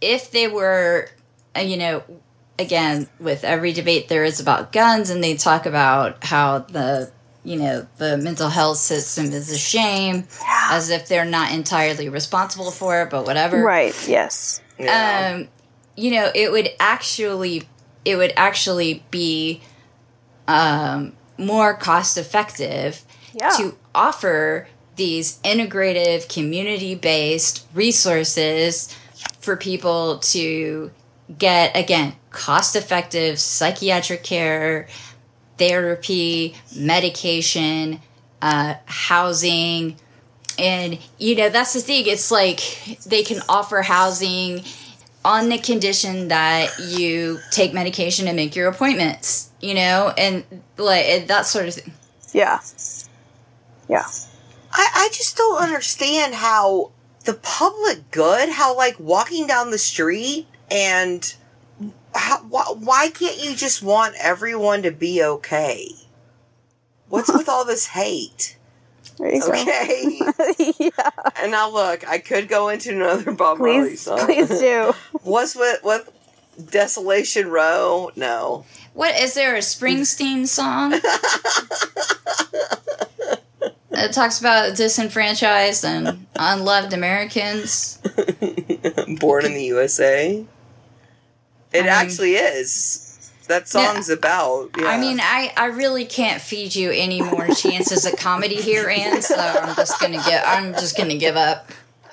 [0.00, 1.08] if they were,
[1.56, 2.02] uh, you know,
[2.58, 7.10] again, with every debate there is about guns, and they talk about how the,
[7.44, 10.24] you know, the mental health system is a shame,
[10.70, 13.62] as if they're not entirely responsible for it, but whatever.
[13.62, 14.60] Right, yes.
[14.78, 15.32] Yeah.
[15.36, 15.48] Um,
[15.96, 17.68] you know, it would actually,
[18.04, 19.62] it would actually be,
[20.46, 23.02] um, more cost effective
[23.32, 23.50] Yeah.
[23.50, 28.96] to offer these integrative community based resources
[29.40, 30.90] for people to
[31.38, 34.88] get again cost effective psychiatric care
[35.56, 38.00] therapy medication
[38.42, 39.96] uh, housing
[40.58, 42.60] and you know that's the thing it's like
[43.06, 44.62] they can offer housing
[45.24, 50.44] on the condition that you take medication and make your appointments you know and
[50.76, 51.92] like that sort of thing
[52.32, 52.60] Yeah.
[53.88, 54.06] Yeah.
[54.72, 56.92] I, I just don't understand how
[57.24, 61.34] the public good, how like walking down the street and
[62.14, 65.90] how, why, why can't you just want everyone to be okay?
[67.08, 68.56] What's with all this hate?
[69.20, 70.20] Okay.
[70.78, 71.10] yeah.
[71.42, 74.20] and now look, I could go into another Bob Marley Please, song.
[74.20, 74.94] please do.
[75.22, 76.08] What's with with
[76.70, 78.12] Desolation Row?
[78.14, 78.64] No.
[78.94, 80.90] What is there a Springsteen song
[83.90, 87.98] that talks about disenfranchised and unloved Americans?
[89.18, 90.46] Born in the USA.
[91.72, 93.04] It I mean- actually is.
[93.48, 94.72] That song's about.
[94.78, 94.88] Yeah.
[94.88, 99.22] I mean, I, I really can't feed you any more chances at comedy here, Anne.
[99.22, 101.70] So I'm just gonna get I'm just gonna give up.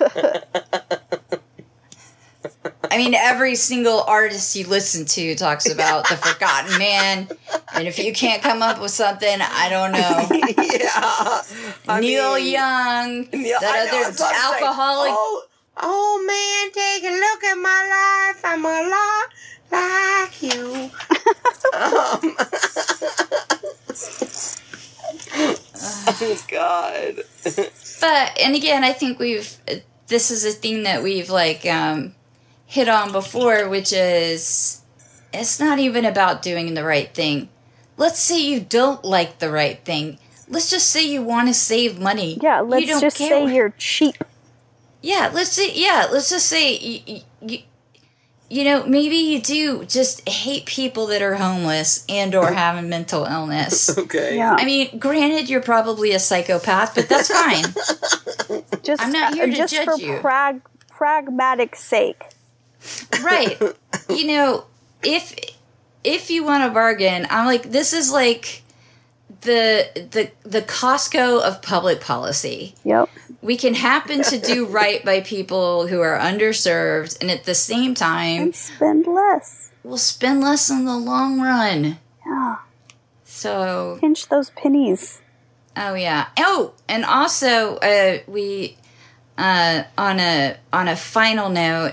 [2.90, 7.28] I mean, every single artist you listen to talks about the forgotten man,
[7.74, 10.26] and if you can't come up with something, I don't know.
[10.62, 11.42] yeah.
[11.88, 15.10] I Neil mean, Young, Yeah, that know, other I'm alcoholic.
[15.14, 15.42] Oh,
[15.76, 18.40] Oh, man, take a look at my life.
[18.44, 19.28] I'm a lot
[19.70, 20.90] like you.
[21.74, 22.36] um,
[26.08, 27.22] oh God.
[28.00, 29.56] But and again, I think we've
[30.08, 32.14] this is a thing that we've like um,
[32.66, 34.82] hit on before, which is
[35.32, 37.48] it's not even about doing the right thing.
[37.96, 40.18] Let's say you don't like the right thing.
[40.48, 42.38] Let's just say you want to save money.
[42.40, 44.16] Yeah, let's don't just care say you're cheap.
[45.06, 47.58] Yeah, let's see yeah, let's just say you, you,
[48.50, 53.24] you know maybe you do just hate people that are homeless and or having mental
[53.24, 53.96] illness.
[53.96, 54.36] Okay.
[54.36, 54.56] Yeah.
[54.58, 57.64] I mean, granted, you're probably a psychopath, but that's fine.
[58.82, 60.18] Just I'm not here uh, to just judge for you.
[60.18, 62.22] prag- pragmatic sake.
[63.20, 63.60] right
[64.08, 64.64] you know
[65.02, 65.34] if
[66.04, 68.62] if you want a bargain, I'm like, this is like
[69.42, 72.74] the the the Costco of public policy.
[72.84, 73.08] Yep.
[73.42, 77.94] We can happen to do right by people who are underserved, and at the same
[77.94, 79.70] time, And spend less.
[79.84, 81.98] we'll spend less in the long run.
[82.26, 82.56] Yeah.
[83.24, 85.20] So, Pinch those pennies.
[85.76, 86.28] oh yeah.
[86.38, 88.76] Oh, and also, uh, we
[89.38, 91.92] uh, on a on a final note,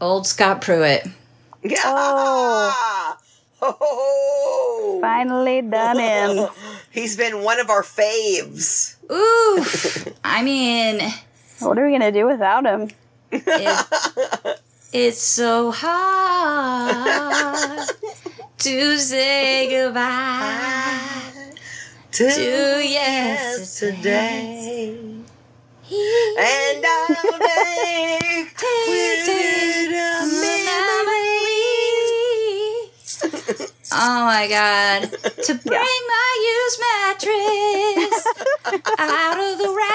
[0.00, 1.06] old Scott Pruitt.
[1.64, 1.78] Yeah.
[1.84, 3.16] Oh.
[3.64, 4.98] Oh.
[5.00, 6.48] Finally done in.
[6.90, 8.96] He's been one of our faves.
[9.10, 9.64] Ooh,
[10.24, 11.00] I mean,
[11.60, 12.90] What are we gonna do without him?
[13.30, 14.58] it,
[14.92, 17.88] it's so hard
[18.58, 21.00] to say goodbye
[22.12, 24.98] To to yesterday.
[25.92, 28.56] And I'll make
[28.88, 30.24] with it a
[33.92, 35.10] Oh my god.
[35.10, 38.26] To bring my used mattress
[38.98, 39.88] out of the rain.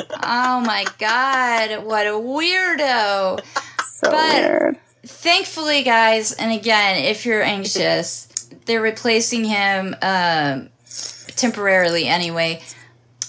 [0.30, 3.40] Oh my god, what a weirdo.
[3.86, 4.76] So But- weird.
[5.06, 8.28] Thankfully, guys, and again, if you're anxious,
[8.66, 10.68] they're replacing him um,
[11.36, 12.60] temporarily anyway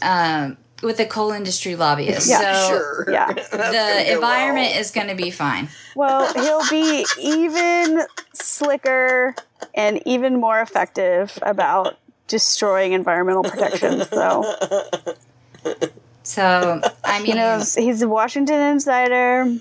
[0.02, 2.30] um, with the coal industry lobbyist.
[2.30, 3.08] Yeah, so Sure.
[3.12, 3.34] Yeah.
[3.34, 4.80] The environment well.
[4.80, 5.70] is going to be fine.
[5.96, 8.04] Well, he'll be even
[8.34, 9.36] slicker
[9.74, 14.04] and even more effective about destroying environmental protection.
[14.06, 14.56] So
[16.24, 19.58] So, I mean, he knows he's a Washington insider.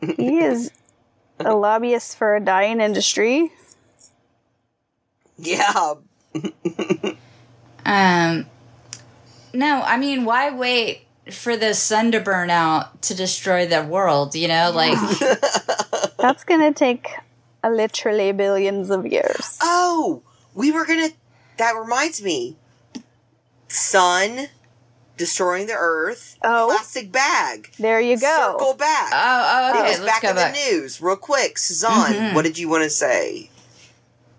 [0.00, 0.70] He is
[1.40, 3.50] a lobbyist for a dying industry.
[5.36, 5.94] Yeah.
[7.84, 8.46] um,
[9.54, 14.34] no, I mean, why wait for the sun to burn out to destroy the world?
[14.34, 14.98] You know, like,
[16.18, 17.08] That's going to take
[17.62, 19.58] uh, literally billions of years.
[19.62, 20.22] Oh,
[20.54, 21.08] we were gonna.
[21.58, 22.56] That reminds me.
[23.68, 24.48] Sun
[25.16, 26.36] destroying the earth.
[26.44, 26.66] Oh.
[26.70, 27.70] Plastic bag.
[27.78, 28.56] There you go.
[28.58, 29.10] Circle back.
[29.12, 30.54] oh, oh, it okay, was let's back go in back.
[30.54, 31.58] the news, real quick.
[31.58, 32.34] Suzanne, Mhm.
[32.34, 33.50] what did you want to say?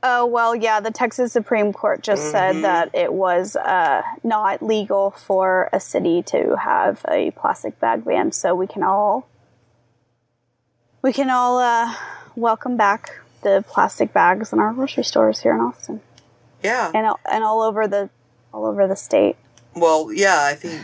[0.08, 2.32] Oh, well, yeah, the Texas Supreme Court just Mhm.
[2.32, 8.06] said that it was uh, not legal for a city to have a plastic bag
[8.06, 9.28] ban, so we can all
[11.02, 11.92] we can all uh,
[12.36, 16.02] welcome back the plastic bags in our grocery stores here in Austin
[16.62, 16.92] Yeah.
[16.94, 18.10] and all- and all over the
[18.54, 19.38] all over the state.
[19.76, 20.82] Well, yeah, I think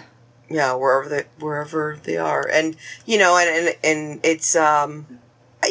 [0.50, 5.06] yeah, wherever they wherever they are, and you know, and and, and it's um,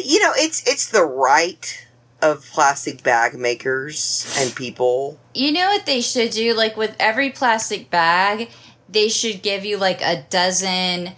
[0.01, 1.85] you know, it's it's the right
[2.21, 5.19] of plastic bag makers and people.
[5.33, 6.53] You know what they should do?
[6.53, 8.49] Like with every plastic bag,
[8.89, 11.11] they should give you like a dozen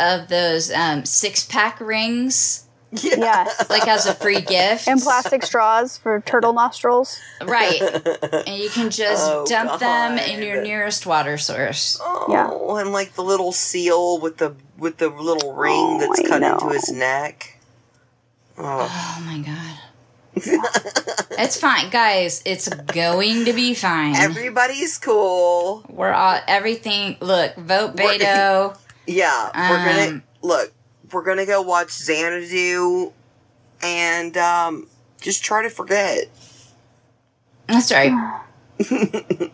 [0.00, 2.60] of those um, six pack rings,
[2.92, 3.68] Yes.
[3.70, 4.86] like as a free gift.
[4.86, 7.18] And plastic straws for turtle nostrils.
[7.44, 7.80] Right.
[8.46, 11.98] And you can just Oh, dump them in your nearest water source.
[12.02, 12.80] Oh, Yeah.
[12.80, 16.40] and like the little seal with the with the little ring Oh, that's I cut
[16.42, 16.54] know.
[16.54, 17.58] into his neck.
[18.58, 18.88] Oh.
[18.90, 19.78] Oh my god.
[20.36, 22.42] it's fine, guys.
[22.44, 24.16] It's going to be fine.
[24.16, 25.84] Everybody's cool.
[25.88, 27.16] We're all everything.
[27.20, 28.18] Look, vote We're-
[29.06, 30.72] Yeah, we're gonna Um, look.
[31.12, 33.12] We're gonna go watch Xanadu,
[33.82, 34.86] and um,
[35.20, 36.24] just try to forget.
[37.66, 38.40] That's right.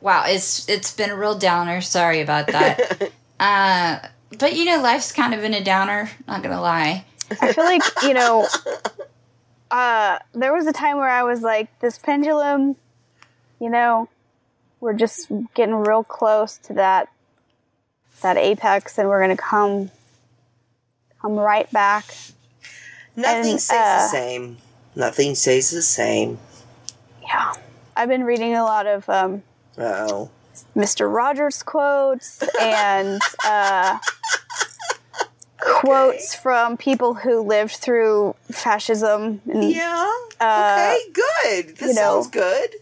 [0.00, 1.80] wow, it's it's been a real downer.
[1.80, 3.10] Sorry about that.
[3.40, 3.98] Uh,
[4.38, 6.08] but you know, life's kind of been a downer.
[6.28, 7.04] Not gonna lie.
[7.40, 8.46] I feel like, you know,
[9.74, 12.76] uh, there was a time where I was like, this pendulum,
[13.60, 14.08] you know,
[14.78, 17.08] we're just getting real close to that
[18.22, 19.90] that apex and we're gonna come
[21.20, 22.04] come right back.
[23.16, 24.56] Nothing And, stays uh, the same.
[24.94, 26.38] Nothing stays the same.
[27.22, 27.54] Yeah.
[27.96, 29.42] I've been reading a lot of um,
[29.76, 30.30] Oh,
[30.76, 31.12] Mr.
[31.12, 33.98] Rogers quotes and uh,
[35.64, 39.40] quotes from people who lived through fascism.
[39.50, 40.12] And, yeah.
[40.40, 41.76] Uh, okay, good.
[41.76, 42.22] This you know.
[42.22, 42.74] sounds good.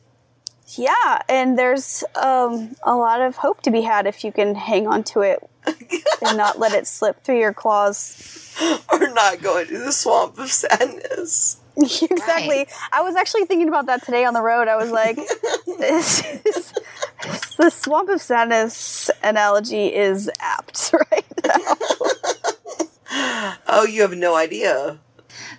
[0.77, 4.87] Yeah, and there's um, a lot of hope to be had if you can hang
[4.87, 8.57] on to it and not let it slip through your claws.
[8.91, 11.61] We're not go into the swamp of sadness.
[11.77, 12.59] exactly.
[12.59, 12.73] Right.
[12.93, 14.69] I was actually thinking about that today on the road.
[14.69, 15.17] I was like,
[15.79, 16.73] this is,
[17.57, 21.77] the swamp of sadness analogy is apt right now.
[23.15, 24.99] Oh, you have no idea.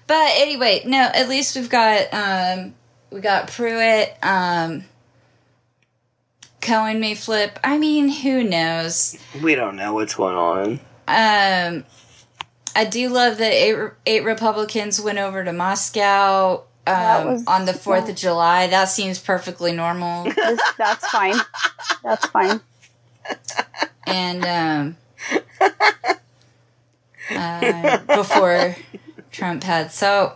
[0.07, 0.97] But anyway, no.
[0.97, 2.73] At least we've got um,
[3.11, 4.15] we got Pruitt.
[4.23, 4.83] Um,
[6.61, 7.59] Cohen may flip.
[7.63, 9.17] I mean, who knows?
[9.41, 10.79] We don't know what's going on.
[11.07, 11.83] Um,
[12.75, 13.75] I do love that eight,
[14.05, 18.67] eight Republicans went over to Moscow um, was- on the 4th of July.
[18.67, 20.23] That seems perfectly normal.
[20.35, 21.35] That's- That's fine.
[22.03, 22.61] That's fine.
[24.07, 24.97] and um,
[27.29, 28.75] uh, before
[29.31, 29.91] Trump had.
[29.91, 30.33] So,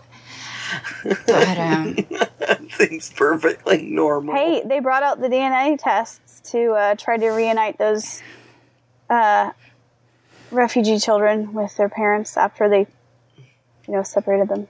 [1.25, 1.95] but, um,
[2.71, 4.35] Things perfectly normal.
[4.35, 8.21] Hey, they brought out the DNA tests to uh, try to reunite those
[9.09, 9.51] uh,
[10.51, 12.87] refugee children with their parents after they,
[13.87, 14.67] you know, separated them.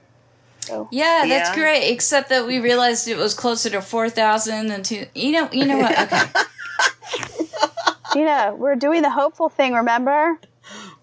[0.60, 1.54] So yeah, that's Yeah.
[1.54, 1.90] great.
[1.90, 5.06] Except that we realized it was closer to four thousand than two.
[5.14, 5.98] You know, you know what?
[5.98, 6.22] Okay.
[8.12, 9.72] Gina, we're doing the hopeful thing.
[9.74, 10.38] Remember?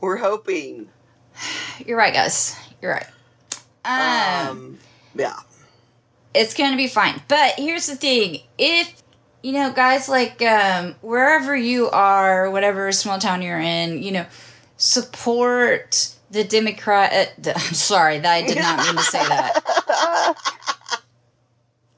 [0.01, 0.89] We're hoping.
[1.85, 2.55] You're right, guys.
[2.81, 3.07] You're right.
[3.85, 4.77] Um, Um,
[5.15, 5.35] yeah.
[6.33, 7.21] it's going to be fine.
[7.27, 9.01] But here's the thing: if
[9.43, 14.25] you know, guys, like um, wherever you are, whatever small town you're in, you know,
[14.77, 17.13] support the Democrat.
[17.13, 20.35] Uh, the, I'm sorry, that I did not mean to say that.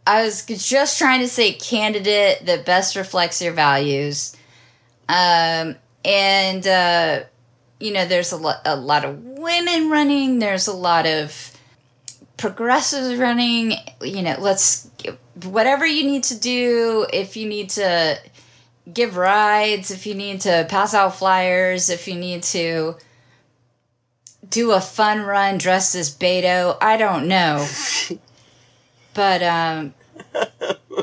[0.07, 4.35] I was just trying to say candidate that best reflects your values.
[5.09, 5.75] Um,
[6.05, 7.23] and uh,
[7.79, 10.39] you know, there's a lot, a lot of women running.
[10.39, 11.51] There's a lot of
[12.37, 13.73] progressives running.
[14.01, 14.89] You know, let's
[15.43, 17.05] whatever you need to do.
[17.13, 18.19] If you need to
[18.91, 22.95] give rides, if you need to pass out flyers, if you need to
[24.49, 27.67] do a fun run dressed as Beto, I don't know.
[29.13, 29.93] but um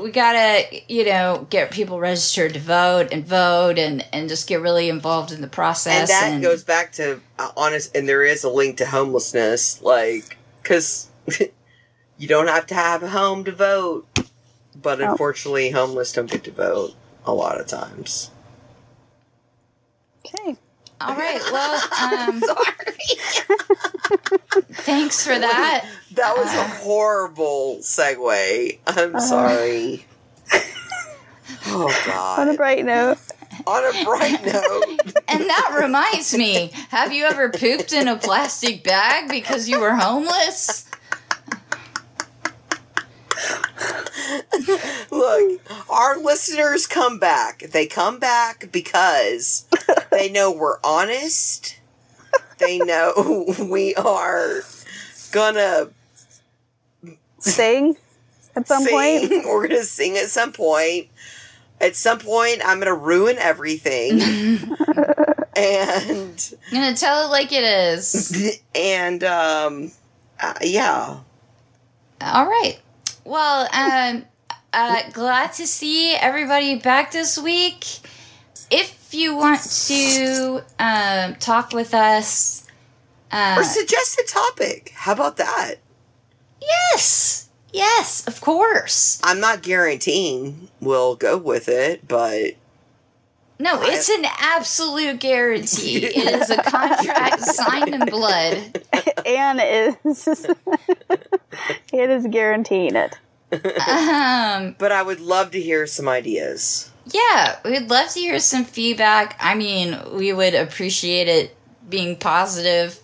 [0.02, 4.60] we gotta, you know, get people registered to vote and vote and and just get
[4.60, 6.10] really involved in the process.
[6.10, 10.36] and that goes back to uh, honest and there is a link to homelessness like
[10.62, 11.08] because
[12.18, 14.06] you don't have to have a home to vote
[14.80, 15.10] but Oh.
[15.10, 16.92] unfortunately homeless don't get to vote
[17.24, 18.30] a lot of times
[20.26, 20.56] Okay.
[21.04, 21.40] All right.
[21.52, 22.64] Well, um, sorry
[24.84, 25.86] thanks for that.
[26.12, 26.68] that was a Uh.
[26.82, 29.20] horrible segue i'm Uh.
[29.20, 30.06] sorry
[31.66, 32.38] oh God.
[32.40, 33.18] On a bright note,
[33.66, 34.84] on a bright note
[35.28, 39.94] And that reminds me, have you ever pooped in a plastic bag because you were
[39.94, 40.86] homeless?
[45.10, 47.60] Look, our listeners come back.
[47.60, 49.66] They come back because
[50.16, 51.78] they know we're honest.
[52.58, 54.62] They know we are
[55.32, 55.88] gonna
[57.38, 57.96] sing
[58.56, 58.92] at some sing.
[58.92, 59.44] point.
[59.46, 61.08] We're gonna sing at some point.
[61.80, 64.20] At some point, I'm gonna ruin everything.
[65.56, 68.60] and I'm gonna tell it like it is.
[68.74, 69.90] and um,
[70.40, 71.18] uh, yeah,
[72.20, 72.78] All right.
[73.24, 74.24] Well, um,
[74.72, 77.84] uh, glad to see everybody back this week.
[78.70, 82.66] If you want to um, talk with us,
[83.32, 84.92] uh, or suggest a topic.
[84.94, 85.76] How about that?
[86.60, 89.20] yes, yes, of course.
[89.22, 92.54] I'm not guaranteeing we'll go with it, but
[93.58, 96.06] No, it's an absolute guarantee.
[96.06, 98.82] It is a contract signed in blood.
[99.26, 100.28] Anne is
[101.92, 103.18] it is guaranteeing it.
[103.52, 106.90] Um, but I would love to hear some ideas.
[107.06, 109.36] Yeah, we'd love to hear some feedback.
[109.40, 111.56] I mean, we would appreciate it
[111.88, 112.98] being positive.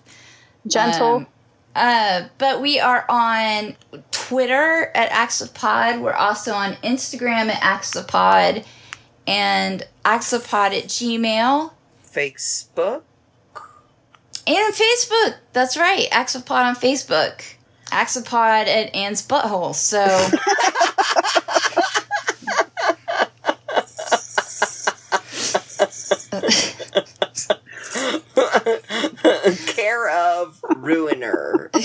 [0.66, 1.16] Gentle.
[1.16, 1.26] Um,
[1.74, 3.76] uh, but we are on
[4.10, 6.00] Twitter at Axopod.
[6.00, 8.64] We're also on Instagram at Axopod
[9.26, 11.72] and Axopod at Gmail
[12.04, 13.02] Facebook.
[14.46, 15.36] and Facebook.
[15.52, 17.42] That's right, Axopod on Facebook.
[17.86, 19.74] Axopod at Anne's butthole.
[19.74, 20.00] So
[29.74, 31.70] Care of Ruiner.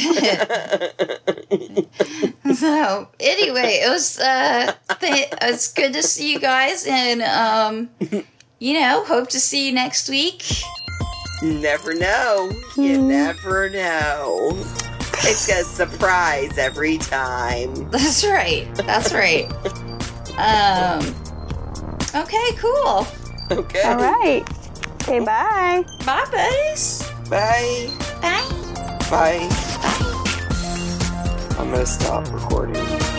[2.56, 7.90] so anyway, it was uh, th- it's good to see you guys, and um,
[8.60, 10.44] you know, hope to see you next week.
[11.42, 12.52] never know.
[12.78, 14.52] You never know.
[15.28, 17.74] It's a surprise every time.
[17.92, 18.68] That's right.
[18.76, 19.52] That's right.
[20.38, 21.00] Um.
[22.16, 22.52] Okay.
[22.58, 23.08] Cool.
[23.52, 23.82] Okay.
[23.84, 24.44] All right.
[25.04, 25.84] Okay, bye.
[26.06, 27.04] Bye, buddies.
[27.30, 27.90] Bye.
[28.22, 28.42] Bye.
[28.42, 28.62] Bye.
[29.10, 29.48] Bye.
[31.60, 33.15] I'm gonna stop recording.